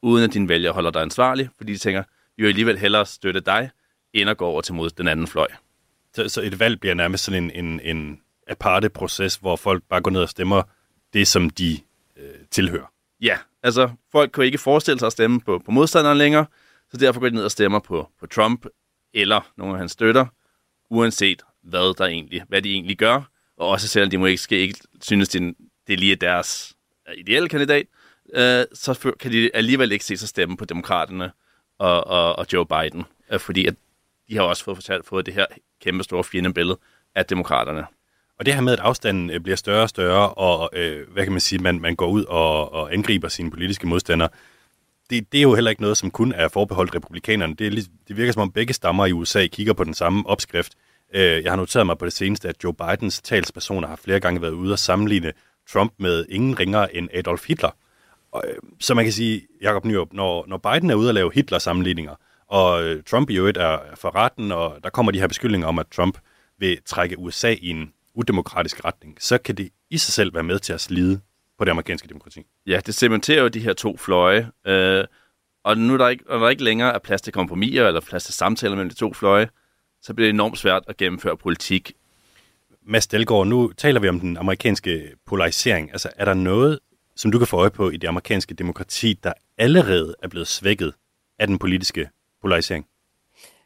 uden 0.03 0.25
at 0.25 0.35
dine 0.35 0.49
vælgere 0.49 0.73
holder 0.73 0.91
dig 0.91 1.03
ansvarlig, 1.03 1.49
fordi 1.57 1.73
de 1.73 1.79
tænker, 1.79 2.03
vi 2.37 2.43
vil 2.43 2.49
alligevel 2.49 2.79
hellere 2.79 3.07
støtte 3.07 3.41
dig, 3.41 3.71
end 4.13 4.31
at 4.31 4.37
gå 4.37 4.47
over 4.47 4.61
til 4.61 4.75
mod 4.75 4.91
den 4.91 5.09
anden 5.09 5.27
fløj. 5.27 5.49
Så, 6.15 6.29
så 6.29 6.41
et 6.41 6.61
valg 6.61 6.81
bliver 6.81 6.95
nærmest 6.95 7.25
sådan 7.25 7.45
en, 7.45 7.65
en, 7.65 7.81
en 7.81 8.21
aparte 8.49 8.89
proces, 8.89 9.37
hvor 9.37 9.57
folk 9.57 9.83
bare 9.89 10.01
går 10.01 10.11
ned 10.11 10.23
og 10.23 10.29
stemmer 10.29 10.63
det, 11.13 11.29
som 11.29 11.51
de 11.51 11.79
øh, 12.17 12.35
tilhører. 12.51 12.93
Ja, 13.21 13.39
altså 13.63 13.91
folk 14.13 14.33
kan 14.33 14.45
ikke 14.45 14.59
forestille 14.59 14.99
sig 14.99 15.07
at 15.07 15.13
stemme 15.13 15.41
på, 15.41 15.63
på 15.65 15.71
modstanderen 15.71 16.19
længere, 16.19 16.47
så 16.91 16.97
derfor 16.97 17.21
går 17.21 17.29
de 17.29 17.35
ned 17.35 17.45
og 17.45 17.51
stemmer 17.51 17.79
på, 17.79 18.09
på 18.21 18.27
Trump 18.27 18.67
eller 19.15 19.53
nogle 19.57 19.73
af 19.73 19.79
hans 19.79 19.93
støtter, 19.93 20.27
uanset 20.91 21.43
hvad, 21.63 21.95
der 21.95 22.05
egentlig, 22.05 22.43
hvad 22.49 22.63
de 22.63 22.73
egentlig 22.73 22.99
gør, 22.99 23.31
og 23.57 23.69
også 23.69 23.89
selvom 23.89 24.11
de 24.11 24.19
måske 24.19 24.59
ikke, 24.59 24.63
ikke 24.63 24.79
synes, 25.03 25.29
det, 25.29 25.55
det 25.87 25.93
er 25.93 25.97
lige 25.97 26.17
deres 26.17 26.77
ideelle 27.17 27.49
kandidat, 27.49 27.87
øh, 28.35 28.65
så 28.73 29.13
kan 29.21 29.33
de 29.33 29.51
alligevel 29.55 29.93
ikke 29.93 30.05
se 30.05 30.17
sig 30.17 30.29
stemme 30.29 30.57
på 30.57 30.65
demokraterne 30.65 31.33
og, 31.79 32.07
og, 32.07 32.37
og 32.37 32.47
Joe 32.53 32.67
Biden, 32.67 33.05
øh, 33.33 33.41
fordi 33.41 33.67
at 33.67 33.75
de 34.29 34.37
har 34.37 34.43
også 34.43 34.65
fået, 34.65 34.77
fortalt, 34.77 35.07
fået 35.07 35.27
det 35.27 35.35
her 35.35 35.47
kæmpe 35.83 36.05
store 36.05 36.25
fjendebillede 36.25 36.79
af 37.15 37.27
demokraterne. 37.27 37.87
Og 38.39 38.47
det 38.47 38.55
her 38.55 38.61
med, 38.61 38.73
at 38.73 38.81
afstanden 38.81 39.31
øh, 39.31 39.41
bliver 39.41 39.57
større 39.57 39.83
og 39.83 39.89
større, 39.89 40.31
og 40.31 40.71
øh, 40.73 41.13
hvad 41.13 41.23
kan 41.23 41.33
man 41.33 41.41
sige, 41.41 41.63
man, 41.63 41.81
man 41.81 41.97
går 41.97 42.07
ud 42.07 42.25
og, 42.25 42.73
og 42.73 42.93
angriber 42.93 43.29
sine 43.29 43.51
politiske 43.51 43.87
modstandere, 43.87 44.29
det, 45.11 45.33
det 45.33 45.39
er 45.39 45.43
jo 45.43 45.55
heller 45.55 45.71
ikke 45.71 45.83
noget, 45.83 45.97
som 45.97 46.11
kun 46.11 46.33
er 46.33 46.49
forbeholdt 46.49 46.95
republikanerne. 46.95 47.55
Det, 47.55 47.67
er, 47.67 47.83
det 48.09 48.17
virker 48.17 48.33
som 48.33 48.43
om 48.43 48.53
begge 48.53 48.75
stammer 48.75 49.07
i 49.07 49.13
USA 49.13 49.47
kigger 49.47 49.73
på 49.73 49.85
den 49.85 49.95
samme 49.95 50.27
opskrift. 50.27 50.73
Øh, 51.15 51.45
jeg 51.45 51.53
har 51.53 51.57
noteret 51.57 51.87
mig 51.87 51.99
på 51.99 52.05
det 52.05 52.13
seneste, 52.13 52.49
at 52.49 52.65
Joe 52.65 52.75
Bidens 52.75 53.23
talspersoner 53.23 53.89
har 53.89 53.97
flere 53.97 54.21
gange 54.21 54.43
været 54.43 54.53
ude 54.53 54.73
og 54.73 54.79
sammenligne 54.79 55.33
Trump 55.73 55.93
med 55.99 56.27
ingen 56.29 56.59
ringere 56.61 56.97
end 56.97 57.09
Adolf 57.15 57.49
Hitler. 57.49 57.71
Og, 58.33 58.45
øh, 58.49 58.57
så 58.81 58.95
man 58.95 59.05
kan 59.05 59.13
sige, 59.13 59.43
Jacob 59.63 59.85
Nyrup, 59.85 60.13
når, 60.13 60.45
når 60.49 60.57
Biden 60.57 60.91
er 60.91 60.95
ude 60.95 61.11
og 61.11 61.15
lave 61.15 61.31
Hitler-sammenligninger, 61.35 62.15
og 62.49 62.85
øh, 62.85 63.03
Trump 63.03 63.31
i 63.31 63.37
øvrigt 63.37 63.59
er 63.59 63.79
for 63.95 64.15
retten, 64.15 64.53
og 64.53 64.77
der 64.83 64.91
kommer 64.91 65.13
de 65.13 65.21
her 65.21 65.27
beskyldninger 65.27 65.69
om, 65.69 65.79
at 65.79 65.87
Trump 65.87 66.19
vil 66.59 66.79
trække 66.87 67.19
USA 67.19 67.55
i 67.61 67.71
en 67.71 67.93
udemokratisk 68.15 68.85
retning, 68.85 69.17
så 69.21 69.39
kan 69.39 69.55
det 69.55 69.71
i 69.91 69.99
sig 69.99 70.13
selv 70.13 70.35
være 70.35 70.43
med 70.43 70.59
til 70.59 70.73
at 70.73 70.81
slide 70.81 71.21
på 71.59 71.65
det 71.65 71.71
amerikanske 71.71 72.09
demokrati. 72.09 72.43
Ja, 72.67 72.81
det 72.87 72.95
cementerer 72.95 73.43
jo 73.43 73.49
de 73.49 73.61
her 73.61 73.73
to 73.73 73.97
fløje, 73.97 74.51
øh, 74.67 75.05
og 75.65 75.79
nu 75.79 75.95
er 75.95 75.99
der, 75.99 76.09
ikke, 76.09 76.25
og 76.29 76.41
der 76.41 76.49
ikke 76.49 76.65
længere 76.65 76.95
er 76.95 76.99
plads 76.99 77.23
til 77.23 77.33
kompromiser 77.33 77.87
eller 77.87 78.01
plads 78.01 78.25
til 78.25 78.35
samtaler 78.35 78.77
mellem 78.77 78.91
de 78.91 78.97
to 78.97 79.13
fløje, 79.13 79.49
så 80.03 80.15
bliver 80.15 80.27
det 80.27 80.35
enormt 80.35 80.59
svært 80.59 80.83
at 80.89 80.97
gennemføre 80.97 81.37
politik. 81.37 81.93
Mads 82.87 83.07
Delgaard, 83.07 83.47
nu 83.47 83.73
taler 83.77 84.01
vi 84.01 84.09
om 84.09 84.21
den 84.21 84.37
amerikanske 84.37 85.13
polarisering. 85.27 85.93
Altså, 85.93 86.11
er 86.17 86.25
der 86.25 86.35
noget, 86.35 86.79
som 87.17 87.33
du 87.33 87.39
kan 87.39 87.47
få 87.47 87.57
øje 87.57 87.71
på 87.71 87.91
i 87.91 87.97
det 87.97 88.09
amerikanske 88.09 88.55
demokrati, 88.55 89.13
der 89.23 89.33
allerede 89.59 90.15
er 90.23 90.29
blevet 90.29 90.49
svækket 90.49 90.95
af 91.39 91.47
den 91.47 91.59
politiske 91.59 92.11
polarisering? 92.43 92.87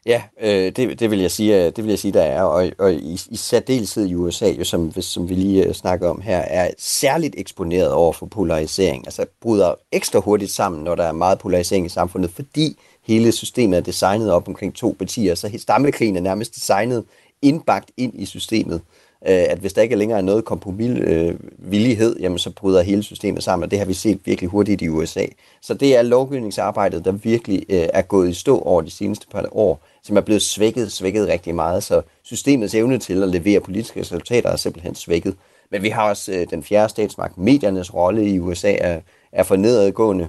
Ja, 0.05 0.23
øh, 0.41 0.71
det, 0.75 0.99
det, 0.99 1.11
vil 1.11 1.19
jeg 1.19 1.31
sige, 1.31 1.65
øh, 1.65 1.65
det 1.75 1.77
vil 1.77 1.89
jeg 1.89 1.99
sige, 1.99 2.11
der 2.11 2.21
er, 2.21 2.43
og, 2.43 2.71
og 2.77 2.93
i, 2.93 3.19
i 3.29 3.35
særdeleshed 3.35 4.05
i 4.07 4.15
USA, 4.15 4.49
jo, 4.49 4.63
som, 4.63 4.91
som 5.01 5.29
vi 5.29 5.33
lige 5.33 5.65
øh, 5.65 5.73
snakker 5.73 6.09
om 6.09 6.21
her, 6.21 6.37
er 6.37 6.71
særligt 6.77 7.35
eksponeret 7.37 7.91
over 7.91 8.13
for 8.13 8.25
polarisering. 8.25 9.07
Altså 9.07 9.25
bryder 9.41 9.75
ekstra 9.91 10.19
hurtigt 10.19 10.51
sammen, 10.51 10.83
når 10.83 10.95
der 10.95 11.03
er 11.03 11.11
meget 11.11 11.39
polarisering 11.39 11.85
i 11.85 11.89
samfundet, 11.89 12.31
fordi 12.31 12.77
hele 13.07 13.31
systemet 13.31 13.77
er 13.77 13.81
designet 13.81 14.31
op 14.31 14.47
omkring 14.47 14.75
to 14.75 14.95
partier, 14.97 15.35
så 15.35 15.51
stammekrigen 15.57 16.15
er 16.15 16.21
nærmest 16.21 16.55
designet 16.55 17.05
indbagt 17.41 17.91
ind 17.97 18.13
i 18.15 18.25
systemet. 18.25 18.75
Øh, 18.75 18.98
Øh, 19.27 19.45
at 19.49 19.57
hvis 19.57 19.73
der 19.73 19.81
ikke 19.81 19.95
længere 19.95 20.17
er 20.17 20.23
noget 20.23 20.45
kompromisvillighed, 20.45 22.15
øh, 22.15 22.21
jamen 22.21 22.39
så 22.39 22.51
bryder 22.51 22.81
hele 22.81 23.03
systemet 23.03 23.43
sammen, 23.43 23.63
og 23.63 23.71
det 23.71 23.79
har 23.79 23.85
vi 23.85 23.93
set 23.93 24.19
virkelig 24.25 24.49
hurtigt 24.49 24.81
i 24.81 24.89
USA. 24.89 25.25
Så 25.61 25.73
det 25.73 25.95
er 25.95 26.01
lovgivningsarbejdet, 26.01 27.05
der 27.05 27.11
virkelig 27.11 27.65
øh, 27.69 27.87
er 27.93 28.01
gået 28.01 28.29
i 28.29 28.33
stå 28.33 28.59
over 28.59 28.81
de 28.81 28.91
seneste 28.91 29.27
par 29.31 29.45
år, 29.51 29.83
som 30.03 30.17
er 30.17 30.21
blevet 30.21 30.41
svækket, 30.41 30.91
svækket 30.91 31.27
rigtig 31.27 31.55
meget, 31.55 31.83
så 31.83 32.01
systemets 32.23 32.75
evne 32.75 32.97
til 32.97 33.23
at 33.23 33.29
levere 33.29 33.59
politiske 33.59 33.99
resultater 33.99 34.49
er 34.49 34.55
simpelthen 34.55 34.95
svækket. 34.95 35.35
Men 35.71 35.83
vi 35.83 35.89
har 35.89 36.09
også 36.09 36.31
øh, 36.31 36.47
den 36.49 36.63
fjerde 36.63 36.89
statsmagt, 36.89 37.37
mediernes 37.37 37.93
rolle 37.93 38.29
i 38.29 38.39
USA 38.39 38.75
er, 38.77 39.01
er 39.31 39.43
for 39.43 39.55
nedadgående. 39.55 40.27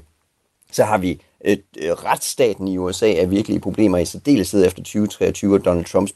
Så 0.72 0.84
har 0.84 0.98
vi 0.98 1.20
et, 1.40 1.62
øh, 1.78 1.90
retsstaten 1.90 2.68
i 2.68 2.78
USA 2.78 3.12
er 3.12 3.26
virkelig 3.26 3.56
i 3.56 3.60
problemer 3.60 3.98
i 3.98 4.04
særdeleshed 4.04 4.66
efter 4.66 4.82
2023 4.82 5.54
og 5.54 5.64
Donald 5.64 5.84
Trumps 5.84 6.12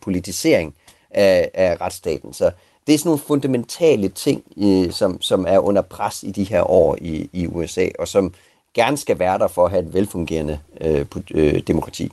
politisering 0.00 0.74
af, 1.14 1.50
af 1.54 1.80
retsstaten. 1.80 2.32
Så 2.32 2.50
det 2.86 2.94
er 2.94 2.98
sådan 2.98 3.08
nogle 3.08 3.22
fundamentale 3.26 4.08
ting, 4.08 4.44
øh, 4.56 4.92
som, 4.92 5.22
som 5.22 5.46
er 5.48 5.58
under 5.58 5.82
pres 5.82 6.22
i 6.22 6.30
de 6.30 6.44
her 6.44 6.70
år 6.70 6.98
i, 7.00 7.30
i 7.32 7.46
USA, 7.46 7.88
og 7.98 8.08
som 8.08 8.34
gerne 8.74 8.96
skal 8.96 9.18
være 9.18 9.38
der 9.38 9.48
for 9.48 9.64
at 9.64 9.70
have 9.70 9.86
et 9.86 9.94
velfungerende 9.94 10.58
øh, 10.80 11.06
øh, 11.34 11.60
demokrati. 11.66 12.12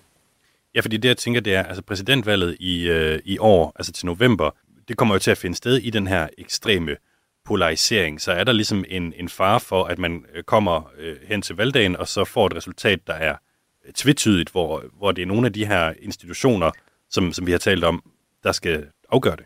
Ja, 0.76 0.82
fordi 0.82 0.98
det 0.98 1.08
jeg 1.08 1.18
tænker, 1.18 1.42
det 1.42 1.56
er, 1.56 1.64
altså 1.64 1.82
præsidentvalget 1.82 2.58
i, 2.60 2.88
øh, 2.88 3.20
i 3.26 3.38
år, 3.38 3.74
altså 3.76 3.92
til 3.92 4.06
november, 4.06 4.52
det 4.88 4.98
kommer 4.98 5.16
jo 5.16 5.20
til 5.20 5.32
at 5.32 5.38
finde 5.38 5.56
sted 5.56 5.78
i 5.78 5.90
den 5.90 6.08
her 6.08 6.28
ekstreme 6.38 6.96
polarisering. 7.46 8.22
Så 8.22 8.32
er 8.32 8.44
der 8.44 8.52
ligesom 8.52 8.86
en, 8.88 9.14
en 9.18 9.30
fare 9.30 9.60
for, 9.60 9.84
at 9.84 10.00
man 10.00 10.26
øh, 10.36 10.44
kommer 10.44 10.92
øh, 10.98 11.16
hen 11.28 11.42
til 11.42 11.56
valgdagen, 11.56 11.96
og 11.96 12.08
så 12.08 12.26
får 12.26 12.46
et 12.46 12.56
resultat, 12.56 13.08
der 13.08 13.14
er 13.14 13.36
øh, 13.88 13.94
tvetydigt, 13.94 14.50
hvor, 14.50 14.84
hvor 14.98 15.12
det 15.12 15.22
er 15.22 15.26
nogle 15.26 15.48
af 15.48 15.54
de 15.54 15.66
her 15.66 15.94
institutioner, 16.02 16.72
som, 17.10 17.34
som 17.34 17.48
vi 17.48 17.52
har 17.52 17.60
talt 17.60 17.84
om, 17.84 18.04
der 18.44 18.52
skal 18.52 18.86
afgøre 19.10 19.36
det. 19.36 19.46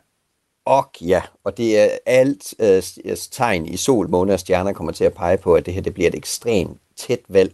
Og 0.65 0.89
ja, 1.01 1.21
og 1.43 1.57
det 1.57 1.79
er 1.79 1.97
alt 2.05 2.53
øh, 2.59 2.83
øh 3.05 3.17
tegn 3.31 3.65
i 3.65 3.77
sol, 3.77 4.09
måne 4.09 4.33
og 4.33 4.39
stjerner 4.39 4.73
kommer 4.73 4.91
til 4.91 5.03
at 5.03 5.13
pege 5.13 5.37
på, 5.37 5.55
at 5.55 5.65
det 5.65 5.73
her 5.73 5.81
det 5.81 5.93
bliver 5.93 6.09
et 6.09 6.15
ekstremt 6.15 6.81
tæt 6.95 7.19
valg. 7.29 7.53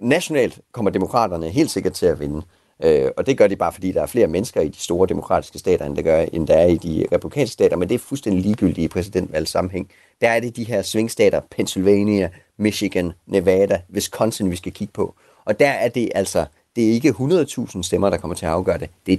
nationalt 0.00 0.60
kommer 0.72 0.90
demokraterne 0.90 1.50
helt 1.50 1.70
sikkert 1.70 1.92
til 1.92 2.06
at 2.06 2.20
vinde. 2.20 2.42
Øh, 2.82 3.10
og 3.16 3.26
det 3.26 3.38
gør 3.38 3.46
de 3.46 3.56
bare, 3.56 3.72
fordi 3.72 3.92
der 3.92 4.02
er 4.02 4.06
flere 4.06 4.26
mennesker 4.26 4.60
i 4.60 4.68
de 4.68 4.78
store 4.78 5.06
demokratiske 5.06 5.58
stater, 5.58 5.86
end 5.86 5.96
der, 5.96 6.02
gør, 6.02 6.24
end 6.32 6.46
der 6.46 6.54
er 6.54 6.66
i 6.66 6.76
de 6.76 7.06
republikanske 7.12 7.52
stater, 7.52 7.76
men 7.76 7.88
det 7.88 7.94
er 7.94 7.98
fuldstændig 7.98 8.42
ligegyldigt 8.42 8.84
i 8.84 8.88
præsidentvalgssammenhæng. 8.88 9.90
Der 10.20 10.28
er 10.28 10.40
det 10.40 10.56
de 10.56 10.64
her 10.64 10.82
svingstater, 10.82 11.40
Pennsylvania, 11.50 12.30
Michigan, 12.58 13.12
Nevada, 13.26 13.82
Wisconsin, 13.94 14.50
vi 14.50 14.56
skal 14.56 14.72
kigge 14.72 14.92
på. 14.92 15.14
Og 15.44 15.60
der 15.60 15.70
er 15.70 15.88
det 15.88 16.08
altså, 16.14 16.44
det 16.76 16.88
er 16.88 16.92
ikke 16.92 17.08
100.000 17.08 17.82
stemmer, 17.82 18.10
der 18.10 18.16
kommer 18.16 18.34
til 18.34 18.46
at 18.46 18.52
afgøre 18.52 18.78
det. 18.78 18.90
Det 19.06 19.12
er 19.12 19.18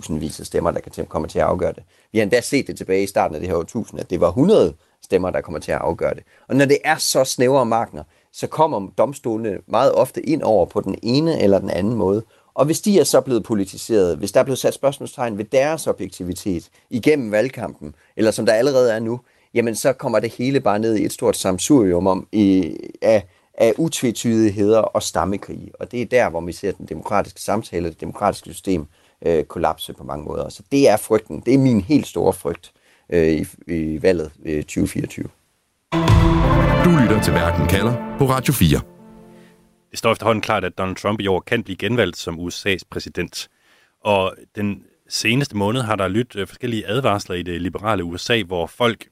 10.000 0.00 0.12
vis 0.12 0.40
af 0.40 0.46
stemmer, 0.46 0.70
der 0.70 0.80
kan 0.80 1.06
komme 1.06 1.28
til 1.28 1.38
at 1.38 1.44
afgøre 1.44 1.72
det. 1.72 1.82
Vi 2.12 2.18
har 2.18 2.22
endda 2.22 2.40
set 2.40 2.66
det 2.66 2.76
tilbage 2.76 3.02
i 3.02 3.06
starten 3.06 3.34
af 3.34 3.40
det 3.40 3.48
her 3.48 3.56
årtusind, 3.56 4.00
at 4.00 4.10
det 4.10 4.20
var 4.20 4.28
100 4.28 4.74
stemmer, 5.02 5.30
der 5.30 5.40
kommer 5.40 5.60
til 5.60 5.72
at 5.72 5.78
afgøre 5.78 6.14
det. 6.14 6.22
Og 6.48 6.56
når 6.56 6.64
det 6.64 6.78
er 6.84 6.96
så 6.96 7.24
snævre 7.24 7.66
markner, 7.66 8.02
så 8.32 8.46
kommer 8.46 8.88
domstolene 8.98 9.58
meget 9.66 9.92
ofte 9.92 10.22
ind 10.22 10.42
over 10.42 10.66
på 10.66 10.80
den 10.80 10.96
ene 11.02 11.42
eller 11.42 11.58
den 11.58 11.70
anden 11.70 11.94
måde. 11.94 12.22
Og 12.54 12.64
hvis 12.66 12.80
de 12.80 13.00
er 13.00 13.04
så 13.04 13.20
blevet 13.20 13.44
politiseret, 13.44 14.18
hvis 14.18 14.32
der 14.32 14.40
er 14.40 14.44
blevet 14.44 14.58
sat 14.58 14.74
spørgsmålstegn 14.74 15.38
ved 15.38 15.44
deres 15.44 15.86
objektivitet 15.86 16.68
igennem 16.90 17.32
valgkampen, 17.32 17.94
eller 18.16 18.30
som 18.30 18.46
der 18.46 18.52
allerede 18.52 18.92
er 18.92 18.98
nu, 18.98 19.20
jamen 19.54 19.74
så 19.74 19.92
kommer 19.92 20.20
det 20.20 20.30
hele 20.30 20.60
bare 20.60 20.78
ned 20.78 20.96
i 20.96 21.04
et 21.04 21.12
stort 21.12 21.36
samsurium 21.36 22.06
om, 22.06 22.28
i, 22.32 22.76
af, 23.02 23.26
af 23.58 23.74
utvetydigheder 23.78 24.78
og 24.78 25.02
stammekrige. 25.02 25.70
Og 25.80 25.92
det 25.92 26.02
er 26.02 26.06
der, 26.06 26.30
hvor 26.30 26.40
vi 26.40 26.52
ser 26.52 26.72
den 26.72 26.86
demokratiske 26.86 27.40
samtale, 27.40 27.88
det 27.88 28.00
demokratiske 28.00 28.52
system 28.52 28.86
øh, 29.26 29.44
kollapse 29.44 29.92
på 29.92 30.04
mange 30.04 30.24
måder. 30.24 30.48
Så 30.48 30.62
det 30.72 30.88
er 30.88 30.96
frygten. 30.96 31.42
Det 31.46 31.54
er 31.54 31.58
min 31.58 31.80
helt 31.80 32.06
store 32.06 32.32
frygt 32.32 32.72
øh, 33.10 33.28
i, 33.28 33.46
i 33.66 34.02
valget 34.02 34.32
øh, 34.44 34.62
2024. 34.62 35.28
Du 36.84 36.90
lytter 37.02 37.22
til 37.24 37.32
Verden 37.32 37.68
kalder 37.68 38.16
på 38.18 38.24
Radio 38.24 38.52
4. 38.52 38.80
Det 39.90 39.98
står 39.98 40.12
efterhånden 40.12 40.42
klart, 40.42 40.64
at 40.64 40.78
Donald 40.78 40.96
Trump 40.96 41.20
i 41.20 41.26
år 41.26 41.40
kan 41.40 41.62
blive 41.62 41.76
genvalgt 41.76 42.16
som 42.16 42.38
USA's 42.40 42.82
præsident. 42.90 43.48
Og 44.04 44.34
den 44.56 44.82
seneste 45.08 45.56
måned 45.56 45.80
har 45.82 45.96
der 45.96 46.08
lyttet 46.08 46.40
øh, 46.40 46.46
forskellige 46.46 46.86
advarsler 46.86 47.36
i 47.36 47.42
det 47.42 47.62
liberale 47.62 48.04
USA, 48.04 48.42
hvor 48.42 48.66
folk 48.66 49.08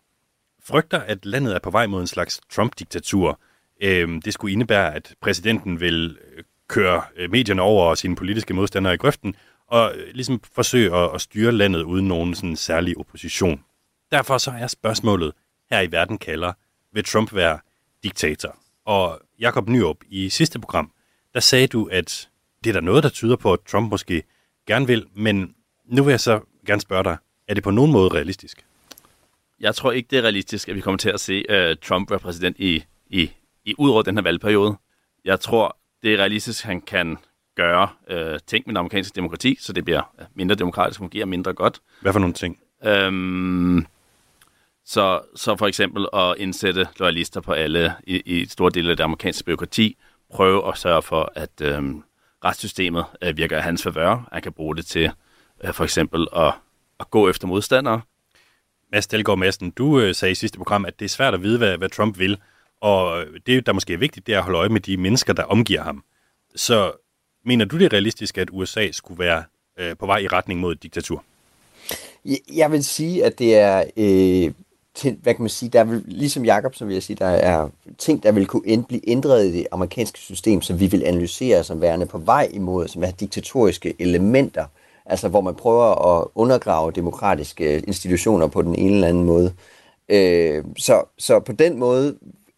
frygter, 0.65 1.01
at 1.01 1.27
landet 1.27 1.55
er 1.55 1.59
på 1.59 1.71
vej 1.71 1.87
mod 1.87 2.01
en 2.01 2.07
slags 2.07 2.41
Trump-diktatur. 2.51 3.41
Øh, 3.81 4.09
det 4.25 4.33
skulle 4.33 4.53
indebære, 4.53 4.95
at 4.95 5.15
præsidenten 5.21 5.81
vil 5.81 6.19
øh, 6.37 6.45
køre 6.69 7.03
øh, 7.17 7.31
medierne 7.31 7.63
over 7.63 7.85
og 7.85 7.99
sine 7.99 8.17
politiske 8.17 8.55
modstandere 8.55 8.95
i 8.95 8.97
grøften, 8.97 9.37
og 9.67 9.93
øh, 9.97 10.15
ligesom 10.15 10.41
forsøge 10.55 10.97
at 10.97 11.21
styre 11.21 11.53
landet 11.53 11.83
uden 11.83 12.09
nogen 12.09 12.35
sådan 12.35 12.57
særlig 12.57 12.99
opposition. 12.99 13.65
Derfor 14.13 14.39
så 14.39 14.51
er 14.51 14.67
spørgsmålet 14.67 15.33
her 15.71 15.81
i 15.81 15.93
Verden 15.93 16.19
kalder, 16.19 16.53
vil 16.93 17.05
Trump 17.05 17.35
være 17.35 17.59
diktator? 18.03 18.57
Og 18.85 19.21
Jakob 19.39 19.69
Nyrup, 19.69 19.97
i 20.09 20.29
sidste 20.29 20.59
program, 20.59 20.93
der 21.35 21.41
sagde 21.41 21.67
du, 21.67 21.89
at 21.93 22.29
det 22.65 22.71
er 22.71 22.75
der 22.75 22.81
noget, 22.81 23.03
der 23.03 23.09
tyder 23.09 23.37
på, 23.37 23.53
at 23.53 23.61
Trump 23.61 23.91
måske 23.91 24.23
gerne 24.67 24.87
vil, 24.87 25.07
men 25.15 25.55
nu 25.85 26.03
vil 26.05 26.13
jeg 26.13 26.21
så 26.21 26.41
gerne 26.67 26.81
spørge 26.81 27.05
dig, 27.05 27.17
er 27.49 27.55
det 27.55 27.63
på 27.63 27.71
nogen 27.71 27.93
måde 27.93 28.09
realistisk? 28.09 28.65
Jeg 29.61 29.75
tror 29.75 29.93
ikke, 29.93 30.09
det 30.11 30.19
er 30.19 30.23
realistisk, 30.23 30.69
at 30.69 30.77
vi 30.77 30.81
kommer 30.81 30.99
til 30.99 31.11
at 31.11 31.21
se 31.21 31.45
uh, 31.51 31.77
Trump 31.83 32.11
være 32.11 32.19
præsident 32.19 32.57
i, 32.59 32.85
i, 33.09 33.31
i 33.67 33.75
ud 33.79 33.91
over 33.91 34.03
den 34.03 34.17
her 34.17 34.23
valgperiode. 34.23 34.77
Jeg 35.25 35.41
tror, 35.41 35.77
det 36.03 36.15
er 36.15 36.19
realistisk, 36.19 36.65
han 36.65 36.81
kan 36.81 37.19
gøre 37.57 37.89
uh, 38.11 38.39
ting 38.47 38.65
med 38.67 38.75
det 38.75 38.79
amerikanske 38.79 39.17
demokrati, 39.17 39.57
så 39.61 39.73
det 39.73 39.85
bliver 39.85 40.03
mindre 40.35 40.55
demokratisk, 40.55 40.99
fungerer 40.99 41.27
mindre 41.27 41.53
godt. 41.53 41.81
Hvad 42.03 42.13
for 42.13 42.21
nogle 42.21 42.35
ting? 42.35 42.59
Um, 43.09 43.87
så, 44.85 45.21
så 45.37 45.57
for 45.57 45.67
eksempel 45.67 46.07
at 46.13 46.35
indsætte 46.39 46.89
loyalister 46.99 47.41
på 47.41 47.53
alle 47.53 47.95
i, 48.05 48.23
i 48.27 48.43
et 48.43 48.51
stort 48.51 48.75
del 48.75 48.91
af 48.91 48.97
det 48.97 49.05
amerikanske 49.05 49.45
byråkrati, 49.45 49.97
prøve 50.31 50.69
at 50.69 50.79
sørge 50.79 51.03
for, 51.03 51.33
at 51.35 51.61
øhm, 51.63 52.03
retssystemet 52.45 53.05
øh, 53.23 53.37
virker 53.37 53.57
af 53.57 53.63
hans 53.63 53.83
favør. 53.83 54.29
Han 54.33 54.43
kan 54.43 54.53
bruge 54.53 54.77
det 54.77 54.87
til 54.87 55.11
øh, 55.65 55.75
for 55.75 55.85
eksempel 55.85 56.29
at, 56.37 56.53
at 57.01 57.11
gå 57.11 57.29
efter 57.29 57.47
modstandere. 57.47 58.01
Mads 58.93 59.07
Delgaard 59.07 59.39
Madsen, 59.39 59.71
du 59.71 60.01
øh, 60.01 60.15
sagde 60.15 60.33
i 60.33 60.35
sidste 60.35 60.59
program, 60.59 60.85
at 60.85 60.99
det 60.99 61.05
er 61.05 61.09
svært 61.09 61.35
at 61.35 61.43
vide, 61.43 61.59
hvad, 61.59 61.79
hvad 61.79 61.89
Trump 61.89 62.19
vil. 62.19 62.39
Og 62.81 63.25
det, 63.47 63.67
der 63.67 63.73
måske 63.73 63.93
er 63.93 63.99
vigtigt, 63.99 64.27
det 64.27 64.35
er 64.35 64.39
at 64.39 64.45
holde 64.45 64.59
øje 64.59 64.69
med 64.69 64.81
de 64.81 64.97
mennesker, 64.97 65.33
der 65.33 65.43
omgiver 65.43 65.83
ham. 65.83 66.03
Så 66.57 66.93
mener 67.45 67.65
du, 67.65 67.79
det 67.79 67.85
er 67.85 67.93
realistisk, 67.93 68.39
at 68.39 68.49
USA 68.53 68.91
skulle 68.93 69.19
være 69.19 69.45
øh, 69.79 69.97
på 69.97 70.07
vej 70.07 70.19
i 70.19 70.27
retning 70.27 70.61
mod 70.61 70.73
et 70.73 70.83
diktatur? 70.83 71.25
Jeg 72.55 72.73
vil 72.73 72.85
sige, 72.85 73.25
at 73.25 73.39
det 73.39 73.57
er 73.57 73.85
øh, 73.97 74.53
til, 74.97 75.17
hvad 75.23 75.35
kan 75.35 75.43
man 75.43 75.49
sige, 75.49 75.69
der 75.69 75.85
vil, 75.85 76.03
ligesom 76.07 76.45
Jakob, 76.45 76.75
som 76.75 76.89
vil 76.89 76.95
jeg 76.95 77.03
sige, 77.03 77.17
der 77.17 77.27
er 77.27 77.69
ting, 77.99 78.23
der 78.23 78.33
vil 78.33 78.47
kunne 78.47 78.85
blive 78.85 79.09
ændret 79.11 79.47
i 79.47 79.53
det 79.53 79.67
amerikanske 79.73 80.19
system, 80.19 80.63
som 80.63 80.81
vi 80.81 80.87
vil 80.87 81.05
analysere 81.05 81.65
som 81.65 81.81
værende 81.81 82.07
på 82.07 82.19
vej 82.19 82.49
imod, 82.53 82.89
som 82.89 83.03
er 83.03 83.11
diktatoriske 83.11 83.95
elementer, 83.99 84.65
altså 85.07 85.29
hvor 85.29 85.41
man 85.41 85.55
prøver 85.55 86.17
at 86.17 86.27
undergrave 86.35 86.93
demokratiske 86.93 87.81
institutioner 87.81 88.47
på 88.47 88.63
den 88.63 88.75
ene 88.75 88.95
eller 88.95 89.09
anden 89.09 89.25
måde. 89.25 89.53
Øh, 90.09 90.65
så, 90.77 91.05
så 91.19 91.41
på 91.41 91.53
den 91.53 91.79
måde 91.79 92.17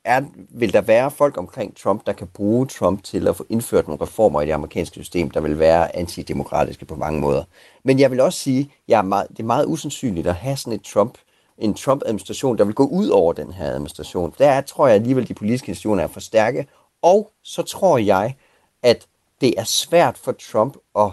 er, 0.08 0.22
vil 0.50 0.72
der 0.72 0.80
være 0.80 1.10
folk 1.10 1.38
omkring 1.38 1.76
Trump, 1.76 2.06
der 2.06 2.12
kan 2.12 2.26
bruge 2.26 2.66
Trump 2.66 3.02
til 3.04 3.28
at 3.28 3.36
få 3.36 3.46
indført 3.48 3.88
nogle 3.88 4.02
reformer 4.02 4.40
i 4.40 4.46
det 4.46 4.52
amerikanske 4.52 4.94
system, 4.94 5.30
der 5.30 5.40
vil 5.40 5.58
være 5.58 5.96
antidemokratiske 5.96 6.84
på 6.84 6.94
mange 6.94 7.20
måder. 7.20 7.44
Men 7.84 7.98
jeg 7.98 8.10
vil 8.10 8.20
også 8.20 8.38
sige, 8.38 8.60
at 8.88 9.04
det 9.30 9.40
er 9.40 9.42
meget 9.42 9.66
usandsynligt 9.66 10.26
at 10.26 10.34
have 10.34 10.56
sådan 10.56 10.72
et 10.72 10.82
Trump 10.82 11.18
en 11.58 11.74
Trump-administration, 11.74 12.58
der 12.58 12.64
vil 12.64 12.74
gå 12.74 12.86
ud 12.86 13.08
over 13.08 13.32
den 13.32 13.52
her 13.52 13.70
administration. 13.70 14.34
Der 14.38 14.60
tror 14.60 14.86
jeg 14.86 14.94
alligevel, 14.94 15.22
at 15.22 15.28
de 15.28 15.34
politiske 15.34 15.68
institutioner 15.68 16.02
er 16.02 16.08
for 16.08 16.20
stærke. 16.20 16.66
Og 17.02 17.30
så 17.42 17.62
tror 17.62 17.98
jeg, 17.98 18.36
at 18.82 19.06
det 19.40 19.54
er 19.56 19.64
svært 19.64 20.18
for 20.18 20.32
Trump 20.32 20.76
at 20.98 21.10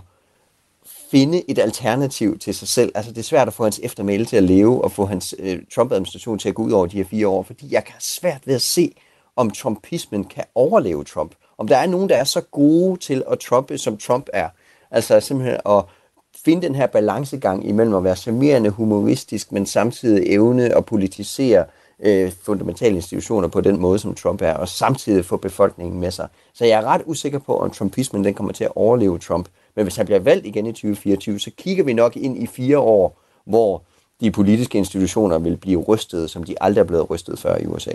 finde 1.11 1.51
et 1.51 1.59
alternativ 1.59 2.39
til 2.39 2.55
sig 2.55 2.67
selv. 2.67 2.91
Altså 2.95 3.11
det 3.11 3.17
er 3.17 3.23
svært 3.23 3.47
at 3.47 3.53
få 3.53 3.63
hans 3.63 3.79
eftermæle 3.83 4.25
til 4.25 4.37
at 4.37 4.43
leve 4.43 4.83
og 4.83 4.91
få 4.91 5.05
hans 5.05 5.35
øh, 5.39 5.59
Trump-administration 5.75 6.39
til 6.39 6.49
at 6.49 6.55
gå 6.55 6.63
ud 6.63 6.71
over 6.71 6.85
de 6.85 6.97
her 6.97 7.05
fire 7.05 7.27
år, 7.27 7.43
fordi 7.43 7.73
jeg 7.73 7.83
kan 7.83 7.95
svært 7.99 8.47
ved 8.47 8.55
at 8.55 8.61
se, 8.61 8.91
om 9.35 9.51
trumpismen 9.51 10.23
kan 10.23 10.43
overleve 10.55 11.03
Trump. 11.03 11.35
Om 11.57 11.67
der 11.67 11.77
er 11.77 11.85
nogen, 11.85 12.09
der 12.09 12.15
er 12.15 12.23
så 12.23 12.41
gode 12.41 12.99
til 12.99 13.23
at 13.31 13.39
trumpe, 13.39 13.77
som 13.77 13.97
Trump 13.97 14.29
er. 14.33 14.49
Altså 14.91 15.19
simpelthen 15.19 15.59
at 15.65 15.83
finde 16.45 16.67
den 16.67 16.75
her 16.75 16.87
balancegang 16.87 17.67
imellem 17.67 17.95
at 17.95 18.03
være 18.03 18.15
charmerende, 18.15 18.69
humoristisk, 18.69 19.51
men 19.51 19.65
samtidig 19.65 20.33
evne 20.33 20.77
at 20.77 20.85
politisere 20.85 21.65
øh, 21.99 22.31
fundamentale 22.43 22.95
institutioner 22.95 23.47
på 23.47 23.61
den 23.61 23.79
måde, 23.79 23.99
som 23.99 24.15
Trump 24.15 24.41
er, 24.41 24.53
og 24.53 24.67
samtidig 24.67 25.25
få 25.25 25.37
befolkningen 25.37 25.99
med 25.99 26.11
sig. 26.11 26.27
Så 26.53 26.65
jeg 26.65 26.81
er 26.81 26.85
ret 26.85 27.01
usikker 27.05 27.39
på, 27.39 27.57
om 27.57 27.71
trumpismen 27.71 28.23
den 28.23 28.33
kommer 28.33 28.53
til 28.53 28.63
at 28.63 28.71
overleve 28.75 29.19
Trump. 29.19 29.47
Men 29.75 29.85
hvis 29.85 29.95
han 29.95 30.05
bliver 30.05 30.19
valgt 30.19 30.45
igen 30.45 30.65
i 30.65 30.71
2024, 30.71 31.39
så 31.39 31.51
kigger 31.57 31.83
vi 31.83 31.93
nok 31.93 32.15
ind 32.15 32.43
i 32.43 32.47
fire 32.47 32.79
år, 32.79 33.21
hvor 33.45 33.83
de 34.21 34.31
politiske 34.31 34.77
institutioner 34.77 35.39
vil 35.39 35.57
blive 35.57 35.81
rystet, 35.81 36.29
som 36.29 36.43
de 36.43 36.55
aldrig 36.61 36.81
er 36.81 36.85
blevet 36.85 37.09
rystet 37.09 37.39
før 37.39 37.57
i 37.57 37.65
USA. 37.65 37.91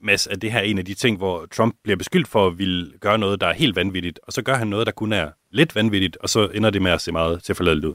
Mads, 0.00 0.26
er 0.26 0.36
det 0.36 0.52
her 0.52 0.60
en 0.60 0.78
af 0.78 0.84
de 0.84 0.94
ting, 0.94 1.16
hvor 1.16 1.46
Trump 1.52 1.74
bliver 1.82 1.96
beskyldt 1.96 2.28
for 2.28 2.46
at 2.46 2.58
ville 2.58 2.92
gøre 3.00 3.18
noget, 3.18 3.40
der 3.40 3.46
er 3.46 3.52
helt 3.52 3.76
vanvittigt, 3.76 4.20
og 4.26 4.32
så 4.32 4.42
gør 4.42 4.54
han 4.54 4.66
noget, 4.66 4.86
der 4.86 4.92
kun 4.92 5.12
er 5.12 5.28
lidt 5.50 5.74
vanvittigt, 5.74 6.16
og 6.16 6.28
så 6.28 6.48
ender 6.54 6.70
det 6.70 6.82
med 6.82 6.90
at 6.90 7.00
se 7.00 7.12
meget 7.12 7.42
tilforladeligt 7.42 7.86
ud? 7.86 7.94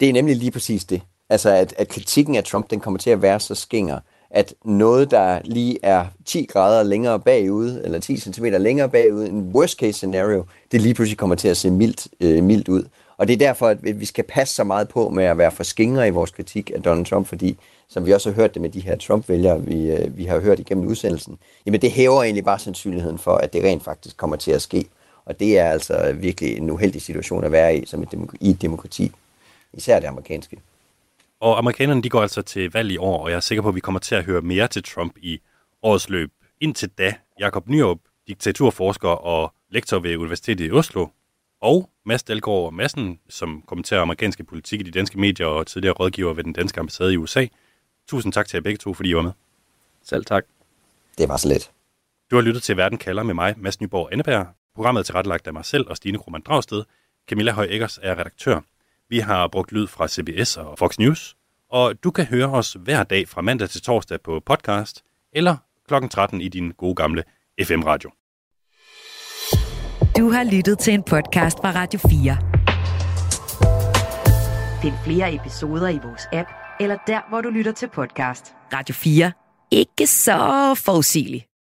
Det 0.00 0.08
er 0.08 0.12
nemlig 0.12 0.36
lige 0.36 0.50
præcis 0.50 0.84
det. 0.84 1.02
Altså, 1.28 1.50
at, 1.50 1.74
at 1.78 1.88
kritikken 1.88 2.36
af 2.36 2.44
Trump, 2.44 2.70
den 2.70 2.80
kommer 2.80 2.98
til 2.98 3.10
at 3.10 3.22
være 3.22 3.40
så 3.40 3.54
skinger, 3.54 4.00
at 4.30 4.54
noget, 4.64 5.10
der 5.10 5.40
lige 5.44 5.78
er 5.82 6.06
10 6.24 6.44
grader 6.44 6.82
længere 6.82 7.20
bagud, 7.20 7.80
eller 7.84 7.98
10 7.98 8.16
cm 8.16 8.44
længere 8.44 8.88
bagud, 8.88 9.24
en 9.24 9.50
worst 9.54 9.78
case 9.78 9.92
scenario, 9.92 10.44
det 10.72 10.80
lige 10.80 10.94
pludselig 10.94 11.18
kommer 11.18 11.36
til 11.36 11.48
at 11.48 11.56
se 11.56 11.70
mildt, 11.70 12.08
øh, 12.20 12.44
mildt 12.44 12.68
ud. 12.68 12.82
Og 13.16 13.28
det 13.28 13.32
er 13.32 13.38
derfor, 13.38 13.68
at 13.68 14.00
vi 14.00 14.04
skal 14.04 14.24
passe 14.24 14.54
så 14.54 14.64
meget 14.64 14.88
på 14.88 15.08
med 15.08 15.24
at 15.24 15.38
være 15.38 15.50
for 15.50 15.62
skingre 15.62 16.08
i 16.08 16.10
vores 16.10 16.30
kritik 16.30 16.70
af 16.74 16.82
Donald 16.82 17.06
Trump, 17.06 17.26
fordi 17.26 17.58
som 17.88 18.06
vi 18.06 18.12
også 18.12 18.30
har 18.30 18.34
hørt 18.34 18.54
det 18.54 18.62
med 18.62 18.70
de 18.70 18.80
her 18.80 18.96
Trump-vælgere, 18.96 19.62
vi, 19.64 19.90
øh, 19.90 20.16
vi 20.16 20.24
har 20.24 20.40
hørt 20.40 20.58
igennem 20.58 20.86
udsendelsen, 20.86 21.38
jamen 21.66 21.82
det 21.82 21.90
hæver 21.90 22.22
egentlig 22.22 22.44
bare 22.44 22.58
sandsynligheden 22.58 23.18
for, 23.18 23.32
at 23.32 23.52
det 23.52 23.64
rent 23.64 23.84
faktisk 23.84 24.16
kommer 24.16 24.36
til 24.36 24.50
at 24.50 24.62
ske. 24.62 24.84
Og 25.24 25.40
det 25.40 25.58
er 25.58 25.70
altså 25.70 26.12
virkelig 26.12 26.56
en 26.56 26.70
uheldig 26.70 27.02
situation 27.02 27.44
at 27.44 27.52
være 27.52 27.76
i, 27.76 27.86
som 27.86 28.02
et 28.02 28.08
demok- 28.14 28.36
i 28.40 28.50
et 28.50 28.62
demokrati. 28.62 29.12
Især 29.72 30.00
det 30.00 30.06
amerikanske. 30.06 30.56
Og 31.40 31.58
amerikanerne 31.58 32.02
de 32.02 32.08
går 32.08 32.22
altså 32.22 32.42
til 32.42 32.72
valg 32.72 32.90
i 32.90 32.96
år, 32.96 33.22
og 33.22 33.30
jeg 33.30 33.36
er 33.36 33.40
sikker 33.40 33.62
på, 33.62 33.68
at 33.68 33.74
vi 33.74 33.80
kommer 33.80 33.98
til 33.98 34.14
at 34.14 34.24
høre 34.24 34.40
mere 34.42 34.68
til 34.68 34.82
Trump 34.82 35.18
i 35.22 35.40
årets 35.82 36.08
løb. 36.08 36.32
Indtil 36.60 36.88
da, 36.88 37.14
Jakob 37.40 37.68
Nyrup, 37.68 37.98
diktaturforsker 38.28 39.08
og 39.08 39.54
lektor 39.70 39.98
ved 39.98 40.16
Universitetet 40.16 40.66
i 40.66 40.70
Oslo, 40.70 41.06
og 41.60 41.90
Mads 42.04 42.22
Dalgaard 42.22 42.72
Madsen, 42.72 43.18
som 43.28 43.62
kommenterer 43.66 44.00
amerikanske 44.00 44.44
politik 44.44 44.80
i 44.80 44.82
de 44.82 44.90
danske 44.90 45.20
medier 45.20 45.46
og 45.46 45.66
tidligere 45.66 45.94
rådgiver 45.94 46.32
ved 46.32 46.44
den 46.44 46.52
danske 46.52 46.80
ambassade 46.80 47.12
i 47.12 47.16
USA. 47.16 47.46
Tusind 48.08 48.32
tak 48.32 48.48
til 48.48 48.56
jer 48.56 48.62
begge 48.62 48.78
to, 48.78 48.94
fordi 48.94 49.10
I 49.10 49.14
var 49.14 49.22
med. 49.22 49.32
Selv 50.04 50.24
tak. 50.24 50.44
Det 51.18 51.28
var 51.28 51.36
så 51.36 51.48
let. 51.48 51.70
Du 52.30 52.36
har 52.36 52.42
lyttet 52.42 52.62
til 52.62 52.76
Verden 52.76 52.98
kalder 52.98 53.22
med 53.22 53.34
mig, 53.34 53.54
Mads 53.56 53.80
Nyborg 53.80 54.08
Anneberg. 54.12 54.46
Programmet 54.74 55.00
er 55.00 55.04
tilrettelagt 55.04 55.46
af 55.46 55.52
mig 55.52 55.64
selv 55.64 55.86
og 55.88 55.96
Stine 55.96 56.18
Krohmann 56.18 56.42
Dragsted. 56.42 56.84
Camilla 57.28 57.52
Høj 57.52 57.66
Eggers 57.70 57.98
er 58.02 58.18
redaktør. 58.18 58.60
Vi 59.10 59.18
har 59.18 59.48
brugt 59.48 59.72
lyd 59.72 59.86
fra 59.86 60.08
CBS 60.08 60.56
og 60.56 60.78
Fox 60.78 60.98
News, 60.98 61.36
og 61.70 62.04
du 62.04 62.10
kan 62.10 62.24
høre 62.24 62.48
os 62.48 62.72
hver 62.72 63.02
dag 63.02 63.28
fra 63.28 63.40
mandag 63.40 63.70
til 63.70 63.82
torsdag 63.82 64.20
på 64.24 64.40
podcast 64.46 65.02
eller 65.32 65.56
kl. 65.88 65.94
13 66.10 66.40
i 66.40 66.48
din 66.48 66.70
gode 66.70 66.94
gamle 66.94 67.24
FM-radio. 67.62 68.10
Du 70.16 70.30
har 70.30 70.44
lyttet 70.56 70.78
til 70.78 70.94
en 70.94 71.02
podcast 71.02 71.58
fra 71.58 71.72
Radio 71.74 72.00
4. 72.08 72.36
Find 74.82 74.94
flere 75.04 75.34
episoder 75.34 75.88
i 75.88 75.98
vores 76.02 76.22
app, 76.32 76.48
eller 76.80 76.96
der, 77.06 77.20
hvor 77.28 77.40
du 77.40 77.48
lytter 77.48 77.72
til 77.72 77.88
podcast. 77.88 78.54
Radio 78.72 78.94
4. 78.94 79.32
Ikke 79.70 80.06
så 80.06 80.74
forudsigeligt. 80.84 81.49